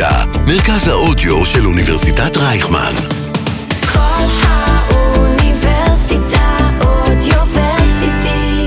[0.00, 2.92] האוניברסיטה, מרכז האודיו של אוניברסיטת רייכמן.
[3.92, 5.58] כל האוניברסיטה
[6.80, 8.66] אודיוורסיטי.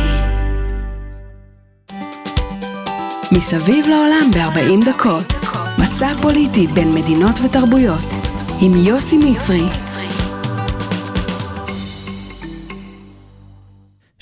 [3.31, 5.33] מסביב לעולם ב-40 דקות.
[5.79, 8.05] מסע פוליטי בין מדינות ותרבויות.
[8.61, 9.69] עם יוסי מצרי.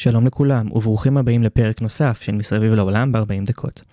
[0.02, 3.84] שלום לכולם, וברוכים הבאים לפרק נוסף של מסביב לעולם ב-40 דקות.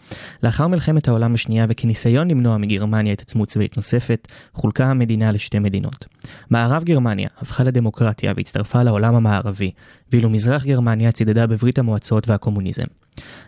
[0.42, 6.06] לאחר מלחמת העולם השנייה וכניסיון למנוע מגרמניה התעצמות צבאית נוספת, חולקה המדינה לשתי מדינות.
[6.50, 9.70] מערב גרמניה הפכה לדמוקרטיה והצטרפה לעולם המערבי,
[10.12, 12.86] ואילו מזרח גרמניה צידדה בברית המועצות והקומוניזם.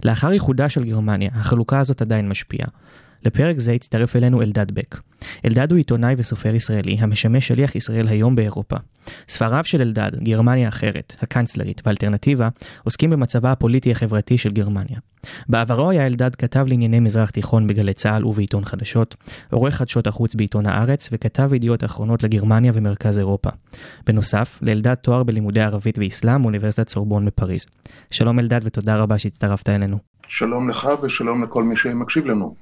[0.05, 2.69] לאחר איחודה של גרמניה, החלוקה הזאת עדיין משפיעה.
[3.25, 5.01] לפרק זה הצטרף אלינו אלדד בק.
[5.45, 8.77] אלדד הוא עיתונאי וסופר ישראלי המשמש שליח ישראל היום באירופה.
[9.29, 12.49] ספריו של אלדד, גרמניה אחרת, הקנצלרית ואלטרנטיבה,
[12.85, 14.99] עוסקים במצבה הפוליטי-החברתי של גרמניה.
[15.49, 19.17] בעברו היה אלדד כתב לענייני מזרח תיכון בגלי צה"ל ובעיתון חדשות,
[19.51, 23.51] עורך חדשות החוץ בעיתון הארץ וכתב ידיעות אחרונות לגרמניה ומרכז אירופה.
[24.07, 27.67] בנוסף, לאלדד תואר בלימודי ערבית ואסלאם מאוניברסיטת סורבון בפריז.
[28.11, 30.10] שלום אלדד ותודה רבה שהצטרפת אלינו.
[30.31, 32.55] שלום לך ושלום לכל מי שמקשיב לנו.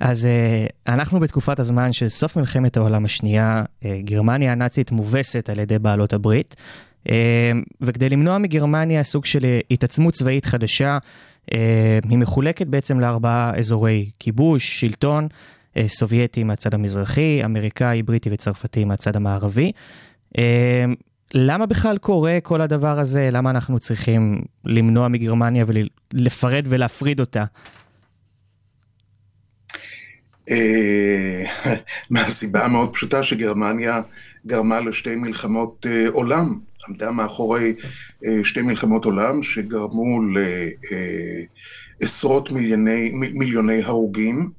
[0.00, 5.58] אז uh, אנחנו בתקופת הזמן של סוף מלחמת העולם השנייה, uh, גרמניה הנאצית מובסת על
[5.58, 6.56] ידי בעלות הברית,
[7.06, 7.10] uh,
[7.80, 10.98] וכדי למנוע מגרמניה סוג של התעצמות צבאית חדשה,
[12.08, 15.28] היא מחולקת בעצם לארבעה אזורי כיבוש, שלטון,
[15.86, 19.72] סובייטי מהצד המזרחי, אמריקאי, בריטי וצרפתי מהצד המערבי.
[21.34, 23.28] למה בכלל קורה כל הדבר הזה?
[23.32, 25.64] למה אנחנו צריכים למנוע מגרמניה
[26.12, 27.44] ולפרד ולהפריד אותה?
[30.50, 31.44] אה,
[32.10, 34.00] מהסיבה המאוד פשוטה שגרמניה
[34.46, 36.58] גרמה לשתי מלחמות אה, עולם,
[36.88, 37.74] עמדה מאחורי
[38.26, 40.20] אה, שתי מלחמות עולם שגרמו
[42.00, 44.50] לעשרות מיליוני, מיליוני הרוגים,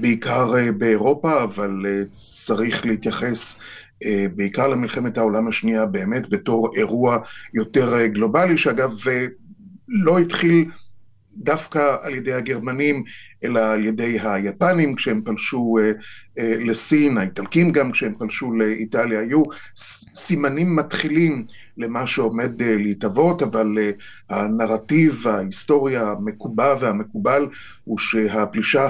[0.00, 3.56] בעיקר באירופה, אבל צריך להתייחס
[4.36, 7.18] בעיקר למלחמת העולם השנייה באמת בתור אירוע
[7.54, 8.90] יותר גלובלי, שאגב
[9.88, 10.64] לא התחיל
[11.36, 13.04] דווקא על ידי הגרמנים,
[13.44, 15.92] אלא על ידי היפנים כשהם פלשו אה,
[16.38, 19.42] אה, לסין, האיטלקים גם כשהם פלשו לאיטליה, היו
[20.14, 21.46] סימנים מתחילים
[21.76, 23.90] למה שעומד אה, להתהוות, אבל אה,
[24.30, 27.48] הנרטיב, ההיסטוריה המקובע והמקובל
[27.84, 28.88] הוא שהפלישה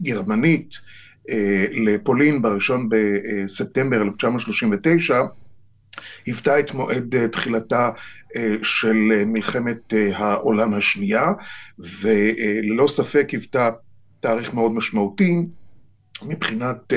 [0.00, 0.97] הגרמנית אה,
[1.72, 5.22] לפולין בראשון בספטמבר 1939
[6.26, 7.90] היוותה את מועד אה, תחילתה
[8.36, 11.32] אה, של אה, מלחמת העולם השנייה,
[11.78, 13.70] וללא ספק היוותה
[14.20, 15.34] תאריך מאוד משמעותי
[16.22, 16.92] מבחינת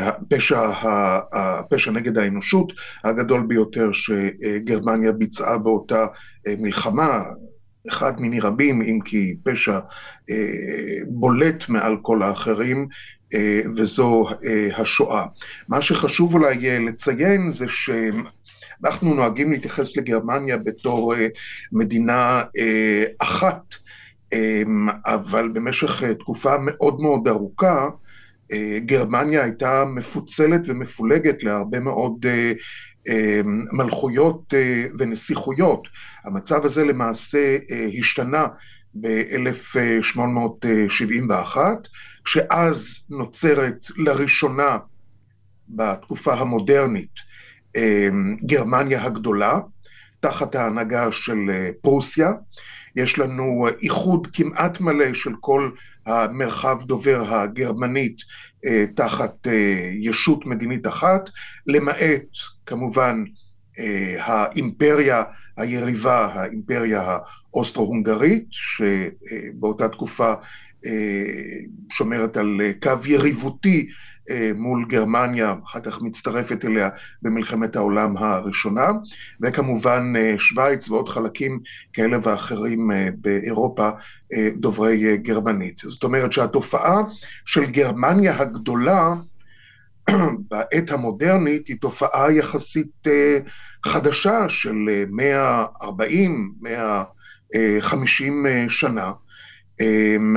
[0.00, 0.60] הפשע,
[1.32, 2.72] הפשע נגד האנושות
[3.04, 6.06] הגדול ביותר שגרמניה ביצעה באותה
[6.58, 7.22] מלחמה.
[7.88, 9.78] אחד מיני רבים, אם כי פשע
[11.08, 12.86] בולט מעל כל האחרים, אה,
[13.76, 15.26] וזו אה, השואה.
[15.68, 21.14] מה שחשוב אולי אה, לציין זה שאנחנו נוהגים להתייחס לגרמניה בתור
[21.72, 22.42] מדינה
[23.18, 23.74] אחת,
[25.06, 27.88] אבל במשך תקופה מאוד מאוד ארוכה,
[28.78, 32.26] גרמניה הייתה מפוצלת ומפולגת להרבה מאוד
[33.72, 34.54] מלכויות
[34.98, 35.88] ונסיכויות.
[36.24, 37.58] המצב הזה למעשה
[37.98, 38.46] השתנה
[38.94, 41.56] ב-1871,
[42.24, 44.78] שאז נוצרת לראשונה
[45.68, 47.30] בתקופה המודרנית
[47.76, 49.58] אמ, גרמניה הגדולה,
[50.20, 52.30] תחת ההנהגה של אה, פרוסיה.
[52.96, 55.70] יש לנו איחוד כמעט מלא של כל
[56.06, 58.16] המרחב דובר הגרמנית
[58.66, 61.30] אה, תחת אה, ישות מדינית אחת,
[61.66, 62.26] למעט
[62.66, 63.24] כמובן
[64.18, 65.22] האימפריה
[65.60, 67.18] היריבה, האימפריה
[67.52, 70.34] האוסטרו-הונגרית, שבאותה תקופה
[70.86, 71.60] אה,
[71.90, 73.88] שומרת על אה, קו יריבותי
[74.30, 76.88] אה, מול גרמניה, אחר כך מצטרפת אליה
[77.22, 78.88] במלחמת העולם הראשונה,
[79.42, 81.60] וכמובן שווייץ ועוד חלקים
[81.92, 83.90] כאלה ואחרים באירופה
[84.56, 85.78] דוברי גרמנית.
[85.78, 87.02] זאת אומרת שהתופעה
[87.44, 89.14] של גרמניה הגדולה
[90.50, 93.06] בעת המודרנית היא תופעה יחסית
[93.86, 99.12] חדשה של 140, 150 שנה.
[99.80, 100.36] אמ,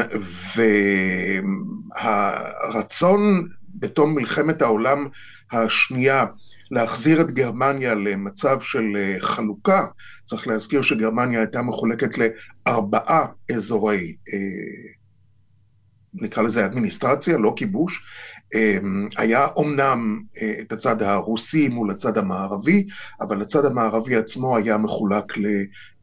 [2.02, 5.08] והרצון בתום מלחמת העולם
[5.52, 6.26] השנייה
[6.72, 9.86] להחזיר את גרמניה למצב של אה, חלוקה,
[10.24, 13.26] צריך להזכיר שגרמניה הייתה מחולקת לארבעה
[13.56, 14.40] אזורי, אה,
[16.14, 18.04] נקרא לזה אדמיניסטרציה, לא כיבוש,
[18.56, 22.88] אמ, היה אומנם אה, את הצד הרוסי מול הצד המערבי,
[23.22, 25.38] אבל הצד המערבי עצמו היה מחולק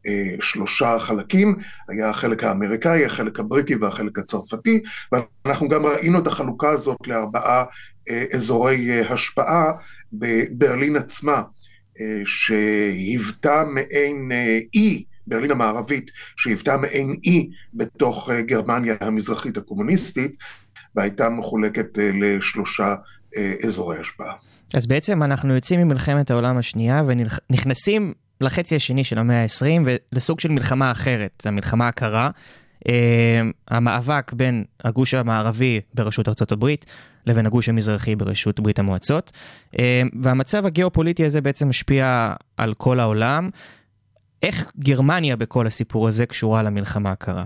[0.07, 1.55] אה, שלושה חלקים,
[1.89, 4.81] היה החלק האמריקאי, החלק הבריטי והחלק הצרפתי,
[5.11, 7.63] ואנחנו גם ראינו את החלוקה הזאת לארבעה
[8.09, 9.71] אה, אזורי אה, השפעה
[10.13, 11.41] בברלין עצמה,
[11.99, 20.37] אה, שהיוותה מעין אה, אי, ברלין המערבית, שהיוותה מעין אי בתוך אה, גרמניה המזרחית הקומוניסטית,
[20.95, 22.95] והייתה מחולקת אה, לשלושה
[23.37, 24.33] אה, אזורי השפעה.
[24.73, 30.51] אז בעצם אנחנו יוצאים ממלחמת העולם השנייה ונכנסים לחצי השני של המאה ה-20 ולסוג של
[30.51, 32.29] מלחמה אחרת, המלחמה הקרה.
[33.67, 36.85] המאבק בין הגוש המערבי בראשות הברית
[37.25, 39.31] לבין הגוש המזרחי בראשות ברית המועצות.
[40.21, 43.49] והמצב הגיאופוליטי הזה בעצם משפיע על כל העולם.
[44.41, 47.45] איך גרמניה בכל הסיפור הזה קשורה למלחמה הקרה?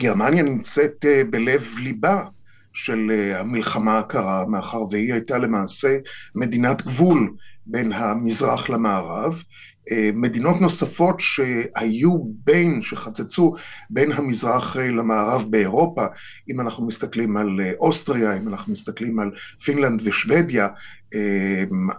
[0.00, 2.24] גרמניה נמצאת uh, בלב ליבה
[2.72, 5.98] של uh, המלחמה הקרה, מאחר והיא הייתה למעשה
[6.34, 7.34] מדינת גבול
[7.66, 9.42] בין המזרח למערב.
[9.90, 13.52] אה, מדינות נוספות שהיו בין, שחצצו
[13.90, 16.06] בין המזרח אה, למערב באירופה,
[16.50, 19.30] אם אנחנו מסתכלים על אה, אוסטריה, אם אנחנו מסתכלים על
[19.64, 20.68] פינלנד ושוודיה,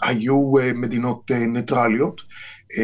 [0.01, 2.21] היו מדינות ניטרליות.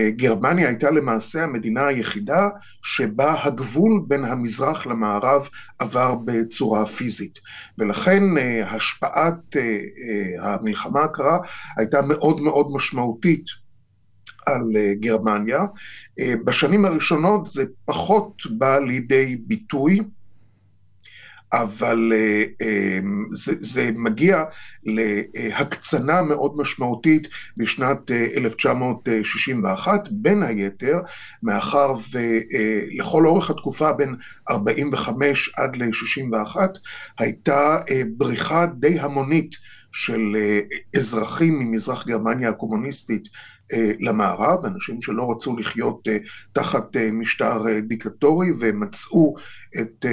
[0.10, 2.50] גרמניה הייתה למעשה המדינה היחידה
[2.84, 5.50] שבה הגבול בין המזרח למערב
[5.80, 7.34] עבר בצורה פיזית.
[7.78, 8.24] ולכן
[8.66, 9.56] השפעת
[10.40, 11.38] המלחמה הקרה
[11.78, 13.46] הייתה מאוד מאוד משמעותית
[14.46, 14.64] על
[15.00, 15.62] גרמניה.
[16.46, 20.00] בשנים הראשונות זה פחות בא לידי ביטוי.
[21.54, 22.14] אבל
[23.32, 24.44] זה, זה מגיע
[24.84, 27.28] להקצנה מאוד משמעותית
[27.58, 31.00] בשנת 1961, בין היתר,
[31.44, 34.16] מאחר ולכל אורך התקופה בין
[34.50, 36.58] 45 עד ל-61
[37.20, 37.78] הייתה
[38.18, 39.56] בריחה די המונית
[39.92, 40.36] של
[40.96, 43.55] אזרחים ממזרח גרמניה הקומוניסטית אה,
[44.00, 46.18] למערב, אנשים שלא רצו לחיות אה,
[46.54, 49.36] תחת אה, משטר דיקטטורי ומצאו
[49.80, 50.06] את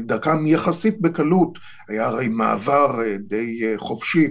[0.00, 1.58] דרכם יחסית בקלות,
[1.88, 4.28] היה הרי מעבר די חופשי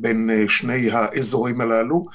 [0.00, 2.06] בין שני האזורים הללו,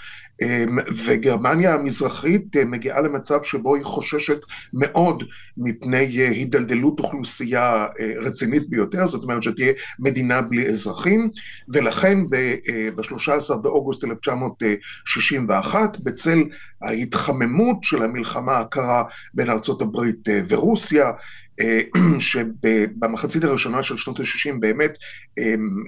[1.05, 4.39] וגרמניה המזרחית אה, מגיעה למצב שבו היא חוששת
[4.73, 5.23] מאוד
[5.57, 11.29] מפני אה, הידלדלות אוכלוסייה אה, רצינית ביותר, זאת אומרת שתהיה מדינה בלי אזרחים,
[11.73, 16.43] ולכן ב-13 באוגוסט 1961, בצל
[16.81, 19.03] ההתחממות של המלחמה הקרה
[19.33, 21.11] בין ארצות הברית ורוסיה,
[22.19, 24.97] שבמחצית הראשונה של שנות ה-60 באמת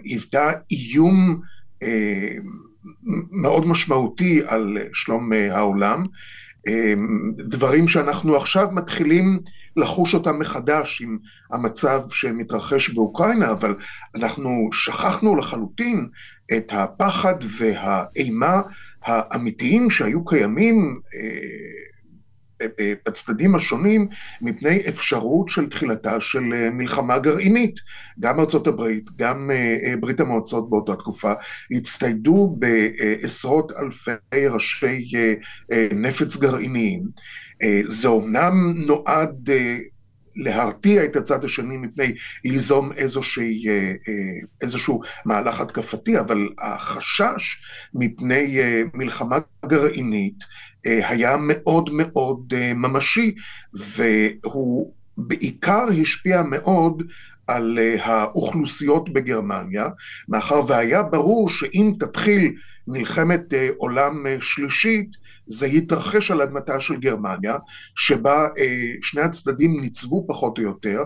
[0.05, 1.41] היוותה איום
[3.31, 6.05] מאוד משמעותי על שלום אה, העולם.
[6.67, 6.93] אה,
[7.37, 9.39] דברים שאנחנו עכשיו מתחילים
[9.75, 11.17] לחוש אותם מחדש עם
[11.51, 13.75] המצב שמתרחש באוקראינה, אבל
[14.15, 16.07] אנחנו שכחנו לחלוטין
[16.57, 18.61] את הפחד והאימה
[19.03, 21.90] האמיתיים שהיו קיימים אה,
[23.07, 24.07] בצדדים השונים
[24.41, 27.75] מפני אפשרות של תחילתה של אה, מלחמה גרעינית.
[28.19, 31.33] גם ארצות הברית, גם אה, אה, ברית המועצות באותה תקופה,
[31.71, 35.11] הצטיידו בעשרות אלפי ראשי
[35.93, 37.03] נפץ גרעיניים.
[37.87, 39.49] זה אומנם נועד
[40.35, 42.13] להרתיע את הצד השני מפני
[42.45, 43.65] ליזום איזושהי,
[44.61, 47.61] איזשהו מהלך התקפתי, אבל החשש
[47.93, 48.57] מפני
[48.93, 53.35] מלחמה גרעינית אה, היה מאוד מאוד אה, ממשי,
[53.73, 57.03] והוא בעיקר השפיע מאוד
[57.47, 59.89] על אה, האוכלוסיות בגרמניה,
[60.29, 62.53] מאחר והיה ברור שאם תתחיל
[62.87, 65.09] מלחמת עולם שלישית,
[65.47, 67.57] זה יתרחש על אדמתה של גרמניה,
[67.95, 68.47] שבה
[69.01, 71.03] שני הצדדים ניצבו פחות או יותר,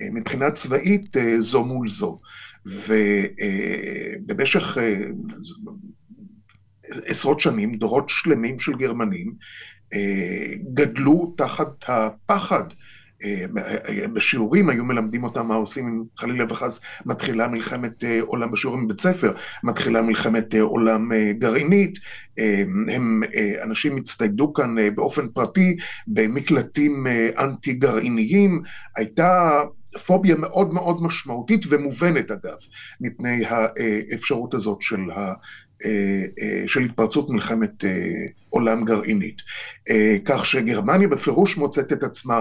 [0.00, 2.20] מבחינה צבאית זו מול זו.
[4.26, 4.78] ובמשך
[7.06, 9.34] עשרות שנים, דורות שלמים של גרמנים,
[9.94, 12.64] אה, גדלו תחת הפחד.
[13.24, 13.44] אה,
[14.12, 19.00] בשיעורים היו מלמדים אותם מה עושים אם חלילה וחס מתחילה מלחמת אה, עולם בשיעורים בבית
[19.00, 19.32] ספר,
[19.64, 21.98] מתחילה מלחמת עולם גרעינית,
[22.88, 23.22] הם,
[23.62, 27.06] אנשים הצטיידו כאן באופן פרטי במקלטים
[27.38, 28.62] אנטי גרעיניים,
[28.96, 29.62] הייתה
[30.06, 32.56] פוביה מאוד מאוד משמעותית ומובנת אגב,
[33.00, 35.32] מפני האפשרות הזאת של אה,
[36.66, 37.90] של התפרצות מלחמת אה,
[38.50, 39.42] עולם גרעינית.
[40.24, 42.40] כך שגרמניה בפירוש מוצאת את עצמה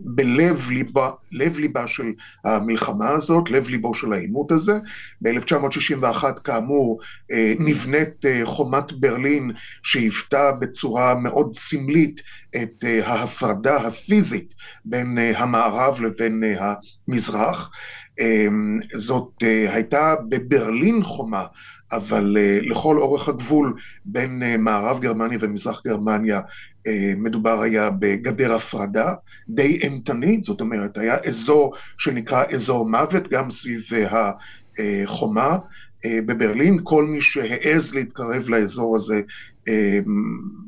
[0.00, 2.12] בלב ליבה, לב ליבה של
[2.44, 4.78] המלחמה הזאת, לב ליבו של העימות הזה.
[5.20, 7.00] ב-1961 כאמור
[7.58, 9.50] נבנית חומת ברלין
[9.82, 12.20] שהיוותה בצורה מאוד סמלית
[12.62, 17.70] את ההפרדה הפיזית בין המערב לבין המזרח.
[18.94, 21.44] זאת הייתה בברלין חומה
[21.96, 23.74] אבל לכל אורך הגבול
[24.04, 26.40] בין מערב גרמניה ומזרח גרמניה
[27.16, 29.14] מדובר היה בגדר הפרדה
[29.48, 35.56] די אימתנית, זאת אומרת, היה אזור שנקרא אזור מוות, גם סביב החומה
[36.06, 39.20] בברלין, כל מי שהעז להתקרב לאזור הזה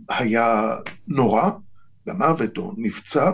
[0.09, 0.77] היה
[1.09, 1.51] נורא.
[2.07, 3.31] למוות או נפצע.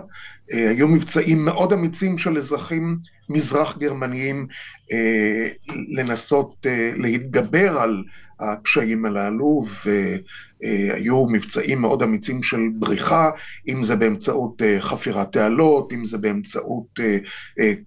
[0.52, 2.99] אה, היו מבצעים מאוד אמיצים של אזרחים
[3.32, 4.46] מזרח גרמניים
[4.92, 5.48] אה,
[5.88, 8.02] לנסות אה, להתגבר על
[8.40, 13.30] הקשיים הללו, והיו מבצעים מאוד אמיצים של בריחה,
[13.68, 17.00] אם זה באמצעות חפירת תעלות, אם זה באמצעות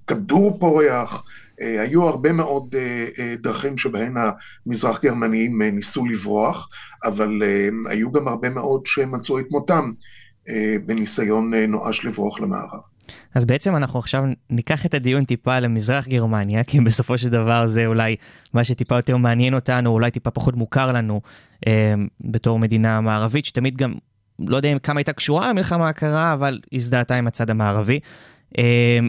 [0.07, 1.23] כדור פורח.
[1.59, 2.75] היו הרבה מאוד
[3.41, 6.69] דרכים שבהן המזרח גרמניים ניסו לברוח,
[7.03, 7.41] אבל
[7.85, 9.91] היו גם הרבה מאוד שמצאו את מותם.
[10.49, 12.81] אה, בניסיון אה, נואש לברוח למערב.
[13.35, 17.85] אז בעצם אנחנו עכשיו ניקח את הדיון טיפה למזרח גרמניה, כי בסופו של דבר זה
[17.85, 18.15] אולי
[18.53, 21.21] מה שטיפה יותר מעניין אותנו, אולי טיפה פחות מוכר לנו
[21.67, 23.93] אה, בתור מדינה מערבית, שתמיד גם,
[24.39, 27.99] לא יודע כמה הייתה קשורה למלחמה הקרה, אבל הזדהתה עם הצד המערבי.
[28.57, 28.99] אה,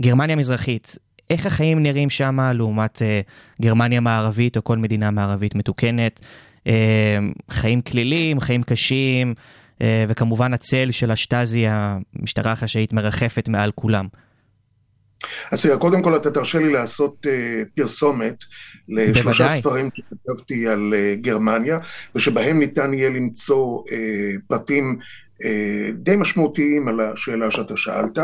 [0.00, 0.96] גרמניה מזרחית,
[1.30, 3.20] איך החיים נראים שם לעומת אה,
[3.62, 6.20] גרמניה מערבית או כל מדינה מערבית מתוקנת?
[6.66, 7.18] אה,
[7.50, 9.34] חיים כלילים, חיים קשים.
[9.82, 14.06] אה, וכמובן הצל של השטאזי, המשטרה החשאית, מרחפת מעל כולם.
[15.50, 17.30] אז תראה, קודם כל אתה תרשה לי לעשות uh,
[17.74, 18.34] פרסומת
[18.88, 19.60] לשלושה בוודאי.
[19.60, 21.78] ספרים שכתבתי על uh, גרמניה,
[22.14, 23.92] ושבהם ניתן יהיה למצוא uh,
[24.48, 24.98] פרטים
[25.42, 25.46] uh,
[25.94, 28.18] די משמעותיים על השאלה שאתה שאלת.
[28.18, 28.22] Uh,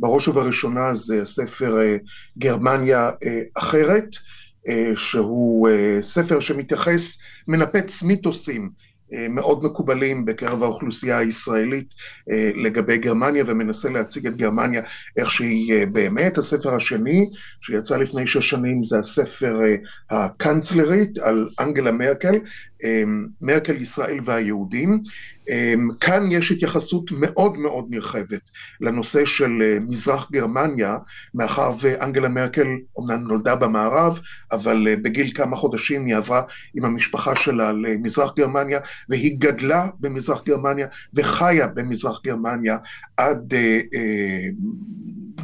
[0.00, 3.26] בראש ובראשונה זה הספר uh, גרמניה uh,
[3.58, 7.18] אחרת, uh, שהוא uh, ספר שמתייחס,
[7.48, 8.70] מנפץ מיתוסים.
[9.12, 11.94] אה, מאוד מקובלים בקרב האוכלוסייה הישראלית
[12.30, 14.82] אה, לגבי גרמניה ומנסה להציג את גרמניה
[15.16, 16.38] איך שהיא אה, באמת.
[16.38, 17.26] הספר השני
[17.60, 19.60] שיצא לפני שש שנים זה הספר
[20.10, 22.34] הקנצלרית על אנגלה מרקל,
[23.40, 25.02] מרקל ישראל והיהודים.
[25.50, 30.98] אמ, כאן יש התייחסות מאוד מאוד נרחבת לנושא של אה, מזרח גרמניה,
[31.34, 34.20] מאחר ואנגלה מרקל אומנם נולדה במערב,
[34.52, 36.42] אבל אה, בגיל כמה חודשים היא עברה
[36.74, 42.76] עם המשפחה שלה למזרח גרמניה, והיא גדלה במזרח גרמניה וחיה במזרח גרמניה
[43.16, 43.80] עד אה,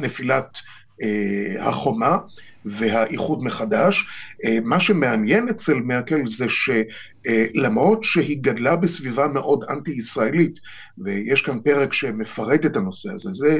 [0.01, 0.57] נפילת
[1.59, 2.17] החומה.
[2.69, 4.05] והאיחוד מחדש.
[4.45, 10.59] אה, מה שמעניין אצל מרקל זה שלמרות שהיא גדלה בסביבה מאוד אנטי-ישראלית,
[10.97, 13.59] ויש כאן פרק שמפרט את הנושא הזה, זה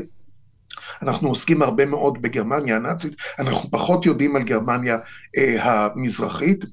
[1.02, 4.98] אנחנו עוסקים הרבה מאוד בגרמניה הנאצית, אנחנו פחות יודעים על גרמניה
[5.38, 6.66] אה, המזרחית,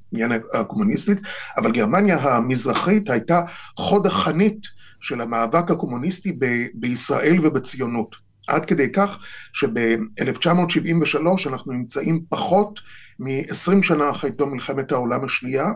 [0.54, 1.18] הקומוניסטית,
[1.56, 3.42] אבל גרמניה המזרחית הייתה
[3.78, 4.66] חוד החנית
[5.00, 8.23] של המאבק הקומוניסטי ב- בישראל ובציונות.
[8.48, 9.18] עד כדי כך
[9.52, 12.80] שב-1973 אנחנו נמצאים פחות
[13.18, 15.66] מ-20 שנה אחרי תום מלחמת העולם השנייה.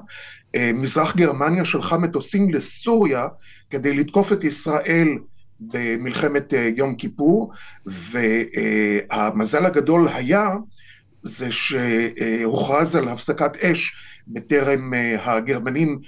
[0.54, 3.26] אה, מזרח גרמניה שלחה מטוסים לסוריה
[3.70, 5.08] כדי לתקוף את ישראל
[5.60, 7.52] במלחמת אה, יום כיפור,
[7.86, 10.48] והמזל הגדול היה
[11.22, 13.92] זה שהוכרז על הפסקת אש
[14.28, 15.98] בטרם אה, הגרמנים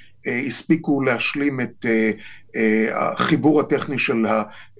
[0.46, 1.86] הספיקו להשלים את
[2.94, 4.24] החיבור הטכני של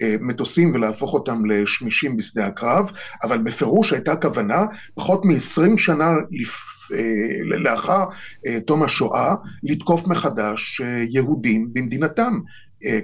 [0.01, 2.91] המטוסים ולהפוך אותם לשמישים בשדה הקרב,
[3.23, 6.81] אבל בפירוש הייתה כוונה, פחות מ-20 שנה לפ...
[6.95, 8.05] אה, לאחר
[8.47, 12.39] אה, תום השואה, לתקוף מחדש אה, יהודים במדינתם.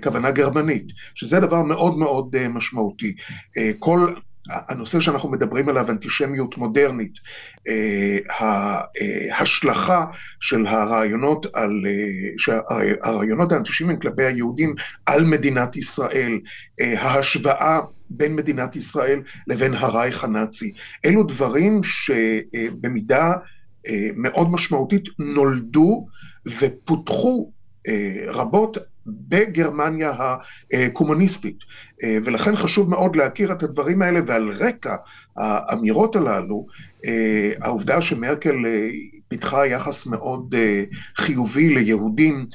[0.02, 3.14] כוונה גרמנית, שזה דבר מאוד מאוד משמעותי.
[3.78, 4.14] כל
[4.50, 7.12] הנושא שאנחנו מדברים עליו, אנטישמיות מודרנית,
[7.68, 8.18] אה,
[9.30, 10.04] ההשלכה
[10.40, 11.86] של הרעיונות, על,
[12.48, 14.74] אה, הרעיונות האנטישמיים כלפי היהודים
[15.06, 16.40] על מדינת ישראל,
[16.80, 20.72] אה, ההשוואה בין מדינת ישראל לבין הרייך הנאצי,
[21.04, 23.32] אלו דברים שבמידה
[24.16, 26.06] מאוד משמעותית נולדו
[26.46, 27.52] ופותחו
[28.28, 30.12] רבות בגרמניה
[30.72, 31.58] הקומוניסטית.
[32.04, 34.96] אה, ולכן חשוב מאוד להכיר את הדברים האלה, ועל רקע
[35.36, 36.66] האמירות הללו,
[37.06, 38.88] אה, העובדה שמרקל אה,
[39.28, 40.54] פיתחה יחס מאוד
[41.16, 42.46] חיובי ליהודים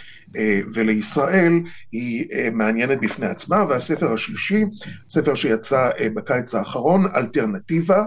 [0.73, 1.53] ולישראל,
[1.91, 4.65] היא מעניינת בפני עצמה, והספר השלישי,
[5.07, 8.03] ספר שיצא בקיץ האחרון, אלטרנטיבה,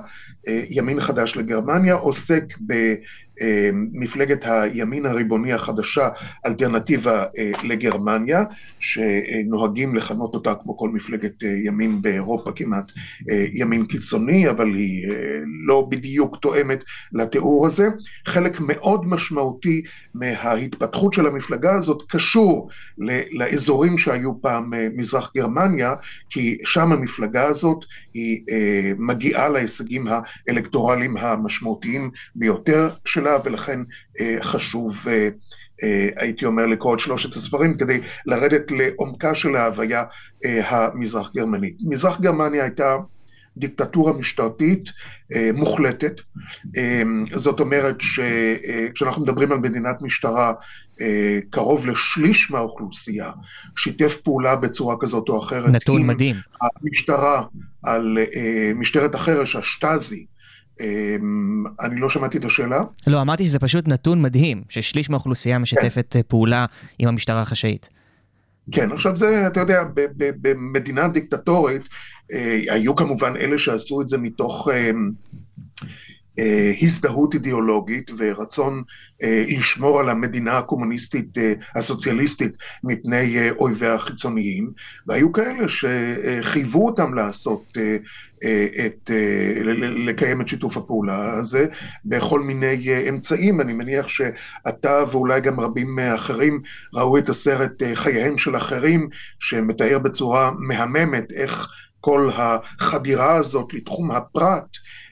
[0.46, 2.94] ימין חדש לגרמניה, עוסק ב...
[3.92, 6.08] מפלגת הימין הריבוני החדשה,
[6.46, 7.24] אלטרנטיבה
[7.64, 8.44] לגרמניה,
[8.78, 12.92] שנוהגים לכנות אותה כמו כל מפלגת ימין באירופה כמעט,
[13.52, 15.08] ימין קיצוני, אבל היא
[15.66, 17.88] לא בדיוק תואמת לתיאור הזה.
[18.26, 19.82] חלק מאוד משמעותי
[20.14, 22.68] מההתפתחות של המפלגה הזאת קשור
[23.30, 25.94] לאזורים שהיו פעם מזרח גרמניה,
[26.30, 28.44] כי שם המפלגה הזאת היא
[28.98, 30.06] מגיעה להישגים
[30.48, 33.80] האלקטורליים המשמעותיים ביותר של שלה, ולכן
[34.20, 35.28] אה, חשוב, אה,
[35.82, 40.02] אה, הייתי אומר, לקרוא את שלושת הספרים כדי לרדת לעומקה של ההוויה
[40.44, 41.76] אה, המזרח גרמנית.
[41.84, 42.96] מזרח גרמניה הייתה
[43.56, 44.90] דיקטטורה משטרתית
[45.34, 46.20] אה, מוחלטת.
[46.76, 47.02] אה,
[47.34, 50.52] זאת אומרת שכשאנחנו מדברים על מדינת משטרה,
[51.00, 53.30] אה, קרוב לשליש מהאוכלוסייה
[53.76, 55.70] שיתף פעולה בצורה כזאת או אחרת.
[55.70, 56.36] נתון מדהים.
[56.62, 57.42] המשטרה
[57.82, 60.26] על אה, משטרת החרש, השטאזי.
[60.80, 61.16] אה,
[61.80, 62.82] אני לא שמעתי את השאלה.
[63.06, 66.66] לא, אמרתי שזה פשוט נתון מדהים, ששליש מהאוכלוסייה משתפת אה, פעולה
[66.98, 67.88] עם המשטרה החשאית.
[68.72, 69.82] כן, עכשיו זה, אתה יודע,
[70.16, 71.82] במדינה דיקטטורית,
[72.32, 74.90] אה, היו כמובן אלה שעשו את זה מתוך אה,
[76.82, 78.82] הזדהות אידיאולוגית ורצון
[79.22, 82.52] אה, לשמור על המדינה הקומוניסטית אה, הסוציאליסטית
[82.84, 84.70] מפני אה, אויביה החיצוניים,
[85.06, 87.96] והיו כאלה שחייבו אותם לעשות, אה,
[88.44, 89.62] אה, את, אה,
[90.06, 91.66] לקיים את שיתוף הפעולה הזה
[92.04, 93.60] בכל מיני אה, אמצעים.
[93.60, 96.62] אני מניח שאתה ואולי גם רבים אחרים
[96.94, 99.08] ראו את הסרט אה, חייהם של אחרים,
[99.40, 101.68] שמתאר בצורה מהממת איך
[102.00, 105.03] כל החדירה הזאת לתחום הפרט אה, אה,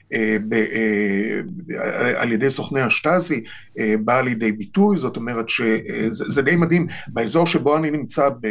[2.17, 3.43] על ידי סוכני השטאזי
[3.79, 5.75] אה, באה לידי ביטוי, זאת אומרת שזה
[6.09, 8.47] זה די מדהים, באזור שבו אני נמצא ב...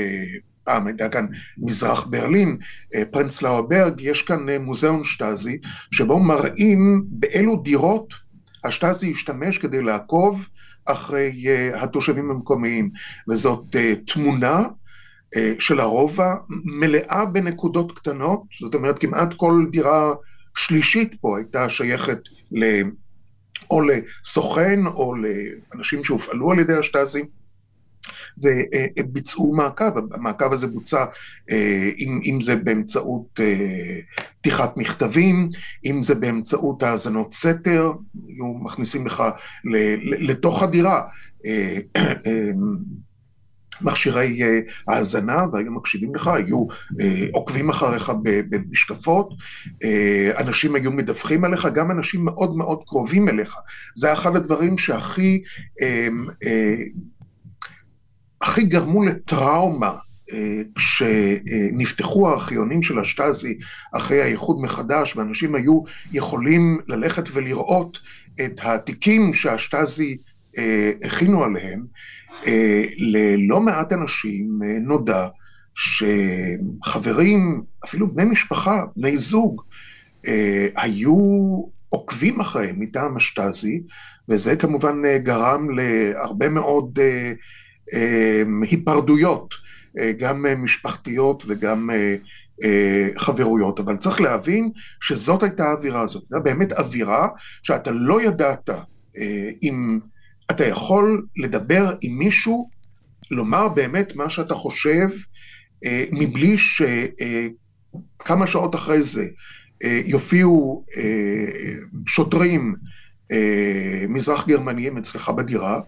[0.64, 1.26] פעם הייתה כאן
[1.58, 2.56] מזרח ברלין,
[2.94, 5.58] אה, פרנסלאו ברג, יש כאן אה, מוזיאון שטאזי,
[5.90, 8.14] שבו מראים באילו דירות
[8.64, 10.48] השטאזי השתמש כדי לעקוב
[10.84, 12.90] אחרי אה, התושבים המקומיים,
[13.28, 14.62] וזאת אה, תמונה
[15.36, 20.14] אה, של הרובע מלאה בנקודות קטנות, זאת אומרת כמעט כל דירה
[20.56, 22.18] שלישית פה הייתה שייכת
[22.52, 22.64] ל...
[23.70, 27.22] או לסוכן או לאנשים שהופעלו על ידי השטאזי.
[28.38, 31.04] וביצעו מעקב, המעקב הזה בוצע
[31.50, 33.98] אה, אם, אם זה באמצעות אה,
[34.40, 35.48] פתיחת מכתבים,
[35.84, 37.92] אם זה באמצעות האזנות סתר,
[38.28, 39.22] היו מכניסים לך
[40.02, 41.02] לתוך הדירה
[41.46, 41.78] אה,
[43.84, 44.58] מכשירי אה,
[44.88, 46.66] האזנה והיו מקשיבים לך, היו
[47.00, 49.34] אה, עוקבים אחריך במשקפות,
[49.84, 53.54] אה, אנשים היו מדווחים עליך, גם אנשים מאוד מאוד קרובים אליך.
[53.94, 55.42] זה אחד הדברים שהכי
[58.42, 59.94] הכי גרמו לטראומה
[60.74, 63.58] כשנפתחו הארכיונים של השטאזי
[63.92, 65.80] אחרי האיחוד מחדש, ואנשים היו
[66.12, 67.98] יכולים ללכת ולראות
[68.44, 70.16] את התיקים שהשטאזי
[71.04, 71.86] הכינו עליהם,
[72.98, 75.28] ללא מעט אנשים נודע
[75.74, 79.62] שחברים, אפילו בני משפחה, בני זוג,
[80.76, 81.16] היו
[81.88, 83.82] עוקבים אחריהם מטעם השטאזי,
[84.28, 86.98] וזה כמובן גרם להרבה מאוד
[88.62, 89.54] היפרדויות,
[90.18, 91.90] גם משפחתיות וגם
[93.16, 97.28] חברויות, אבל צריך להבין שזאת הייתה האווירה הזאת, זו באמת אווירה
[97.62, 98.70] שאתה לא ידעת
[99.62, 99.98] אם
[100.52, 102.70] אתה יכול לדבר עם מישהו,
[103.30, 105.08] לומר באמת מה שאתה חושב,
[106.12, 109.26] מבלי שכמה שעות אחרי זה
[109.84, 110.84] יופיעו
[112.06, 112.74] שוטרים
[114.08, 115.80] מזרח גרמניים אצלך בדירה,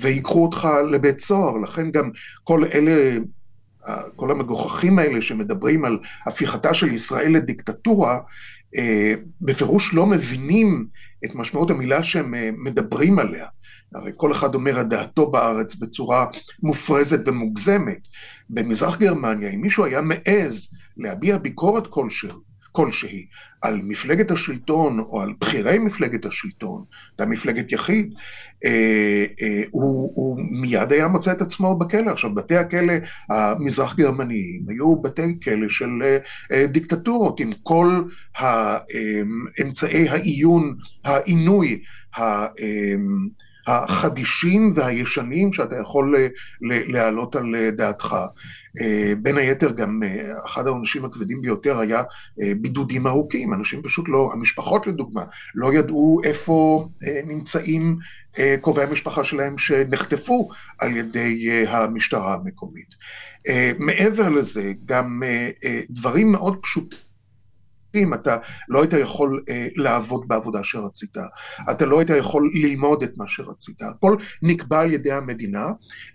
[0.00, 2.10] ויקחו אותך לבית סוהר, לכן גם
[2.44, 3.18] כל אלה,
[4.16, 8.18] כל המגוחכים האלה שמדברים על הפיכתה של ישראל לדיקטטורה,
[9.40, 10.86] בפירוש לא מבינים
[11.24, 13.46] את משמעות המילה שהם מדברים עליה.
[13.94, 16.26] הרי כל אחד אומר את דעתו בארץ בצורה
[16.62, 17.98] מופרזת ומוגזמת.
[18.50, 22.30] במזרח גרמניה, אם מישהו היה מעז להביע ביקורת כלשהי,
[22.72, 23.26] כלשהי
[23.62, 28.14] על מפלגת השלטון או על בכירי מפלגת השלטון, הייתה מפלגת יחיד,
[28.64, 32.10] אה, אה, הוא, הוא מיד היה מוצא את עצמו בכלא.
[32.10, 32.94] עכשיו, בתי הכלא
[33.30, 36.02] המזרח גרמניים היו בתי כלא של
[36.52, 38.02] אה, דיקטטורות עם כל
[39.62, 41.82] אמצעי העיון, העינוי,
[43.66, 46.16] החדישים והישנים שאתה יכול
[46.60, 48.16] להעלות על דעתך.
[49.22, 50.00] בין היתר גם
[50.46, 52.02] אחד העונשים הכבדים ביותר היה
[52.36, 55.24] בידודים ארוכים, אנשים פשוט לא, המשפחות לדוגמה,
[55.54, 56.88] לא ידעו איפה
[57.26, 57.98] נמצאים
[58.60, 60.48] קרובי המשפחה שלהם שנחטפו
[60.78, 62.88] על ידי המשטרה המקומית.
[63.78, 65.22] מעבר לזה, גם
[65.90, 67.03] דברים מאוד פשוטים.
[68.14, 68.36] אתה
[68.68, 71.16] לא היית יכול אה, לעבוד בעבודה שרצית,
[71.70, 75.66] אתה לא היית יכול ללמוד את מה שרצית, הכל נקבע על ידי המדינה.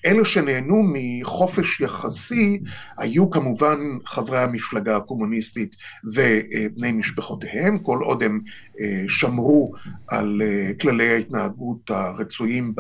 [0.06, 2.60] אלה שנהנו מחופש יחסי
[2.98, 8.40] היו כמובן חברי המפלגה הקומוניסטית ובני משפחותיהם, כל עוד הם
[8.80, 9.72] אה, שמרו
[10.08, 12.74] על אה, כללי ההתנהגות הרצויים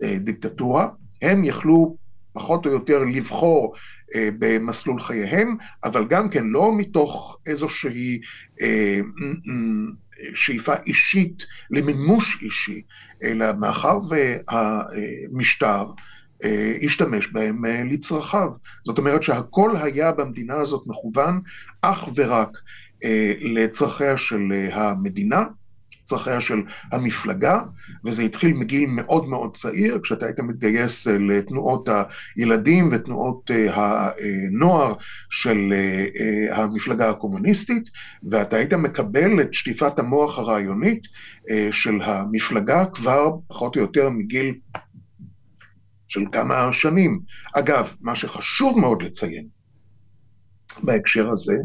[0.00, 0.88] בדיקטטורה.
[1.22, 1.96] הם יכלו
[2.32, 3.74] פחות או יותר לבחור
[4.14, 8.20] במסלול חייהם, אבל גם כן לא מתוך איזושהי
[8.60, 9.00] אה,
[10.34, 12.82] שאיפה אישית למימוש אישי,
[13.22, 15.84] אלא מאחר והמשטר
[16.82, 18.52] השתמש בהם לצרכיו.
[18.84, 21.40] זאת אומרת שהכל היה במדינה הזאת מכוון
[21.82, 22.58] אך ורק
[23.40, 25.44] לצרכיה של המדינה.
[26.06, 27.60] צרכיה של המפלגה,
[28.04, 31.88] וזה התחיל מגיל מאוד מאוד צעיר, כשאתה היית מתגייס אה, לתנועות
[32.36, 34.94] הילדים ותנועות אה, הנוער
[35.30, 37.90] של אה, המפלגה הקומוניסטית,
[38.30, 41.06] ואתה היית מקבל את שטיפת המוח הרעיונית
[41.70, 44.54] של המפלגה כבר פחות או יותר מגיל
[46.08, 47.20] של כמה שנים.
[47.56, 49.55] אגב, מה שחשוב מאוד לציין,
[50.82, 51.56] בהקשר הזה,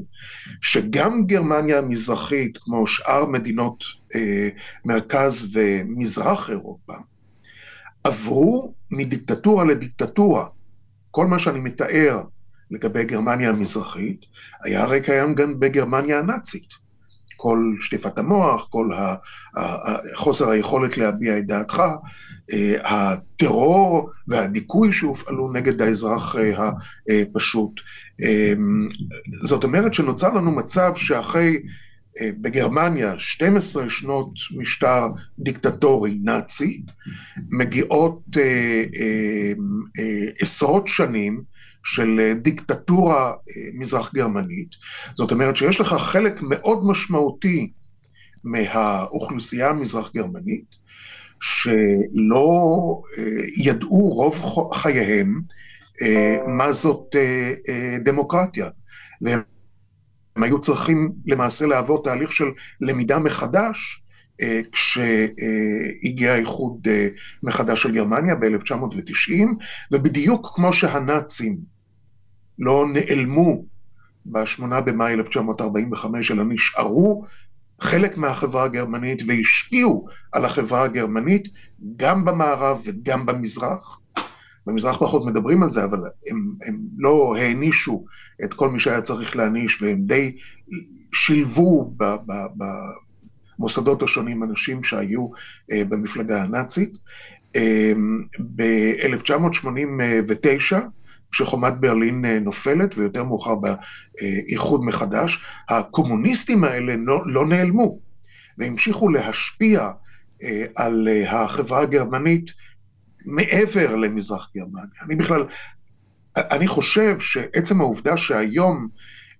[0.62, 3.84] שגם גרמניה המזרחית, כמו שאר מדינות
[4.15, 4.50] אה,
[4.86, 6.93] מרכז ומזרח אירופה,
[8.04, 10.45] עברו מדיקטטורה לדיקטטורה.
[11.12, 12.21] כל מה שאני מתאר
[12.71, 14.26] לגבי גרמניה המזרחית,
[14.63, 16.80] היה הרי קיים גם בגרמניה הנאצית.
[17.41, 18.89] כל שטיפת המוח, כל
[20.15, 21.82] חוסר היכולת להביע את דעתך,
[22.54, 26.71] אה, הטרור והדיכוי שהופעלו נגד האזרח אה,
[27.21, 27.82] הפשוט.
[28.23, 28.54] אה,
[29.41, 31.60] זאת אומרת שנוצר לנו מצב שאחרי
[32.21, 35.08] בגרמניה 12 שנות משטר
[35.39, 36.82] דיקטטורי נאצי,
[37.49, 38.21] מגיעות
[40.39, 41.41] עשרות שנים
[41.83, 44.69] של אה, דיקטטורה אה, מזרח גרמנית.
[45.15, 47.71] זאת אומרת שיש לך חלק מאוד משמעותי
[48.43, 50.65] מהאוכלוסייה המזרח גרמנית,
[51.39, 53.23] שלא אה,
[53.57, 55.41] ידעו רוב חייהם
[56.47, 57.15] מה זאת
[58.03, 58.69] דמוקרטיה.
[59.21, 59.41] והם
[60.35, 62.45] היו צריכים למעשה לעבור תהליך של
[62.81, 64.00] למידה מחדש,
[64.71, 66.88] כשהגיע האיחוד
[67.43, 69.34] מחדש של גרמניה ב-1990,
[69.91, 71.58] ובדיוק כמו שהנאצים
[72.60, 73.65] לא נעלמו
[74.25, 77.23] ב-8 במאי 1945, אלא נשארו
[77.82, 81.47] חלק מהחברה הגרמנית והשפיעו על החברה הגרמנית
[81.95, 83.97] גם במערב וגם במזרח.
[84.67, 85.99] במזרח פחות מדברים על זה, אבל
[86.32, 88.06] הם, הם לא הענישו
[88.43, 90.38] את כל מי שהיה צריך להעניש, והם די
[91.13, 92.04] שילבו ב,
[92.58, 92.63] ב,
[93.62, 95.28] במוסדות השונים אנשים שהיו
[95.71, 96.97] אה, במפלגה הנאצית.
[97.56, 97.93] אה,
[98.56, 100.76] ב-1989,
[101.32, 108.00] כשחומת ברלין אה, נופלת, ויותר מאוחר באיחוד מחדש, הקומוניסטים האלה לא, לא נעלמו,
[108.58, 109.89] והמשיכו להשפיע
[110.43, 112.52] אה, על אה, החברה הגרמנית
[113.26, 114.86] מעבר למזרח גרמניה.
[115.06, 115.45] אני בכלל,
[116.36, 118.88] אני חושב שעצם העובדה שהיום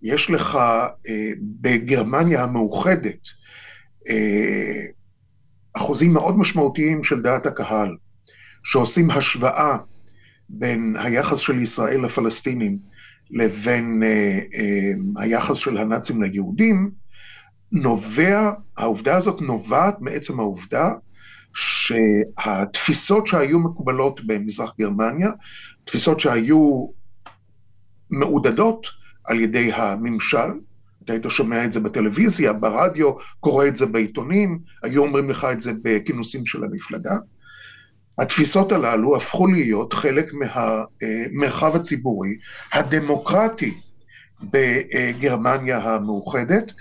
[0.02, 0.60] יש לך
[1.62, 3.41] בגרמניה המאוחדת
[5.74, 7.96] אחוזים מאוד משמעותיים של דעת הקהל,
[8.64, 9.78] שעושים השוואה
[10.50, 12.80] בין היחס של ישראל לפלסטינים
[13.32, 14.92] לבין אה, אה,
[15.24, 16.92] היחס של הנאצים ליהודים,
[17.72, 20.90] נובע, העובדה הזאת נובעת מעצם העובדה
[21.54, 25.30] שהתפיסות שהיו מקובלות במזרח גרמניה,
[25.86, 26.88] תפיסות שהיו
[28.10, 28.88] מעודדות
[29.24, 30.38] על ידי הממשל,
[31.06, 35.62] אתה היית שומע את זה בטלוויזיה, ברדיו, קורא את זה בעיתונים, היו אומרים לך את
[35.62, 37.16] זה בכינוסים של המפלגה.
[38.18, 42.30] התפיסות הללו הפכו להיות חלק מהמרחב הציבורי
[42.74, 43.78] הדמוקרטי
[44.44, 46.72] בגרמניה המאוחדת,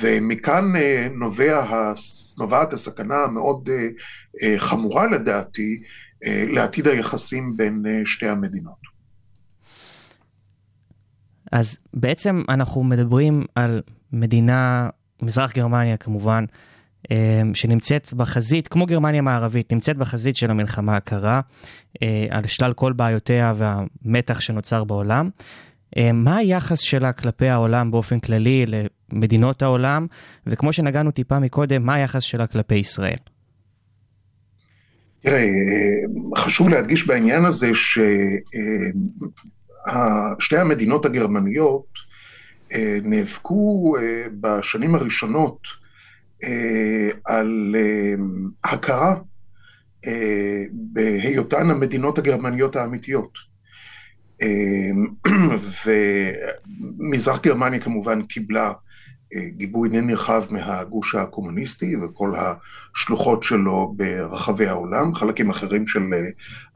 [0.00, 1.92] ומכאן אה, נובע,
[2.38, 3.88] נובעת הסכנה המאוד אה,
[4.42, 5.82] אה, חמורה לדעתי
[6.26, 8.79] לעתיד היחסים בין שתי המדינות.
[11.52, 13.82] אז בעצם אנחנו מדברים על
[14.12, 14.88] מדינה,
[15.22, 16.44] מזרח גרמניה כמובן,
[17.10, 21.40] אמ, שנמצאת בחזית, כמו גרמניה המערבית, נמצאת בחזית של המלחמה הקרה,
[22.02, 25.30] אה, על שלל כל בעיותיה והמתח שנוצר בעולם.
[25.96, 28.64] אמ, מה היחס שלה כלפי העולם באופן כללי,
[29.12, 30.06] למדינות העולם,
[30.46, 33.16] וכמו שנגענו טיפה מקודם, מה היחס שלה כלפי ישראל?
[35.20, 35.46] תראה,
[36.36, 37.70] חשוב להדגיש בעניין הזה
[40.38, 42.10] ששתי המדינות הגרמניות
[42.72, 45.58] אה, נאבקו אה, בשנים הראשונות
[46.44, 47.76] אה, על
[48.64, 49.16] הכרה
[50.72, 53.50] בהיותן המדינות הגרמניות האמיתיות.
[56.98, 58.72] ומזרח גרמניה כמובן קיבלה
[59.48, 66.00] גיבוי די נרחב מהגוש הקומוניסטי וכל השלוחות שלו ברחבי העולם, חלקים אחרים של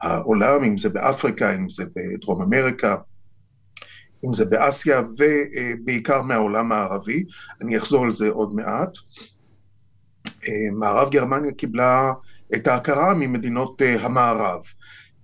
[0.01, 2.95] העולם, אם זה באפריקה, אם זה בדרום אמריקה,
[4.25, 7.23] אם זה באסיה, ובעיקר מהעולם הערבי.
[7.61, 8.97] אני אחזור על זה עוד מעט.
[10.73, 12.13] מערב גרמניה קיבלה
[12.55, 14.61] את ההכרה ממדינות אה, המערב.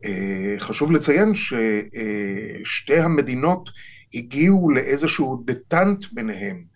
[0.06, 3.70] אה, חשוב לציין ששתי המדינות
[4.13, 6.71] הגיעו לאיזשהו דטנט ביניהם אה,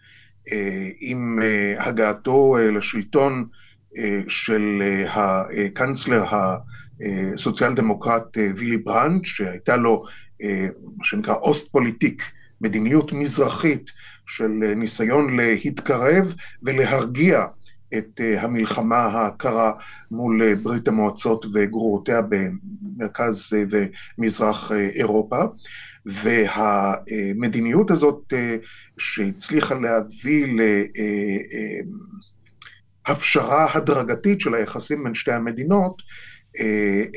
[0.99, 1.39] עם
[1.77, 3.45] הגעתו לשלטון
[4.27, 10.03] של הקנצלר הסוציאל דמוקרט וילי ברנדט, שהייתה לו
[10.97, 12.23] מה שנקרא Ostpolitik,
[12.62, 13.91] מדיניות מזרחית
[14.25, 17.45] של ניסיון להתקרב ולהרגיע
[17.97, 19.71] את אה, המלחמה הקרה
[20.12, 23.63] מול אה, ברית המועצות וגרורותיה במרכז אה,
[24.17, 25.41] ומזרח אירופה.
[26.08, 28.34] והמדיניות הזאת
[28.97, 30.45] שהצליחה להביא
[33.08, 36.01] להפשרה הדרגתית של היחסים בין שתי המדינות,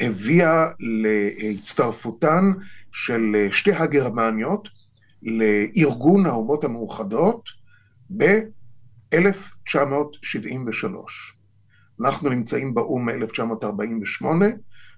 [0.00, 2.44] הביאה להצטרפותן
[2.92, 4.68] של שתי הגרמניות
[5.22, 7.48] לארגון האומות המאוחדות
[8.16, 8.24] ב...
[9.14, 11.36] 1973.
[12.00, 14.26] אנחנו נמצאים באו"ם מ-1948,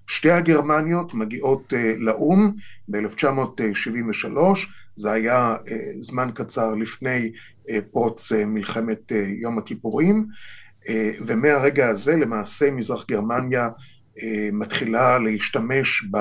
[0.07, 2.51] שתי הגרמניות מגיעות uh, לאו"ם
[2.87, 4.37] ב-1973,
[4.95, 7.31] זה היה uh, זמן קצר לפני
[7.67, 9.11] uh, פרוץ מלחמת
[9.41, 10.27] יום הכיפורים,
[11.25, 13.69] ומהרגע הזה למעשה מזרח גרמניה
[14.53, 16.17] מתחילה להשתמש ב...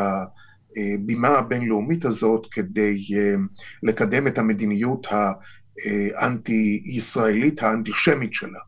[1.01, 2.99] בימה הבינלאומית הזאת כדי
[3.83, 5.07] לקדם את המדיניות
[6.16, 8.61] האנטי-ישראלית האנטישמית שלה.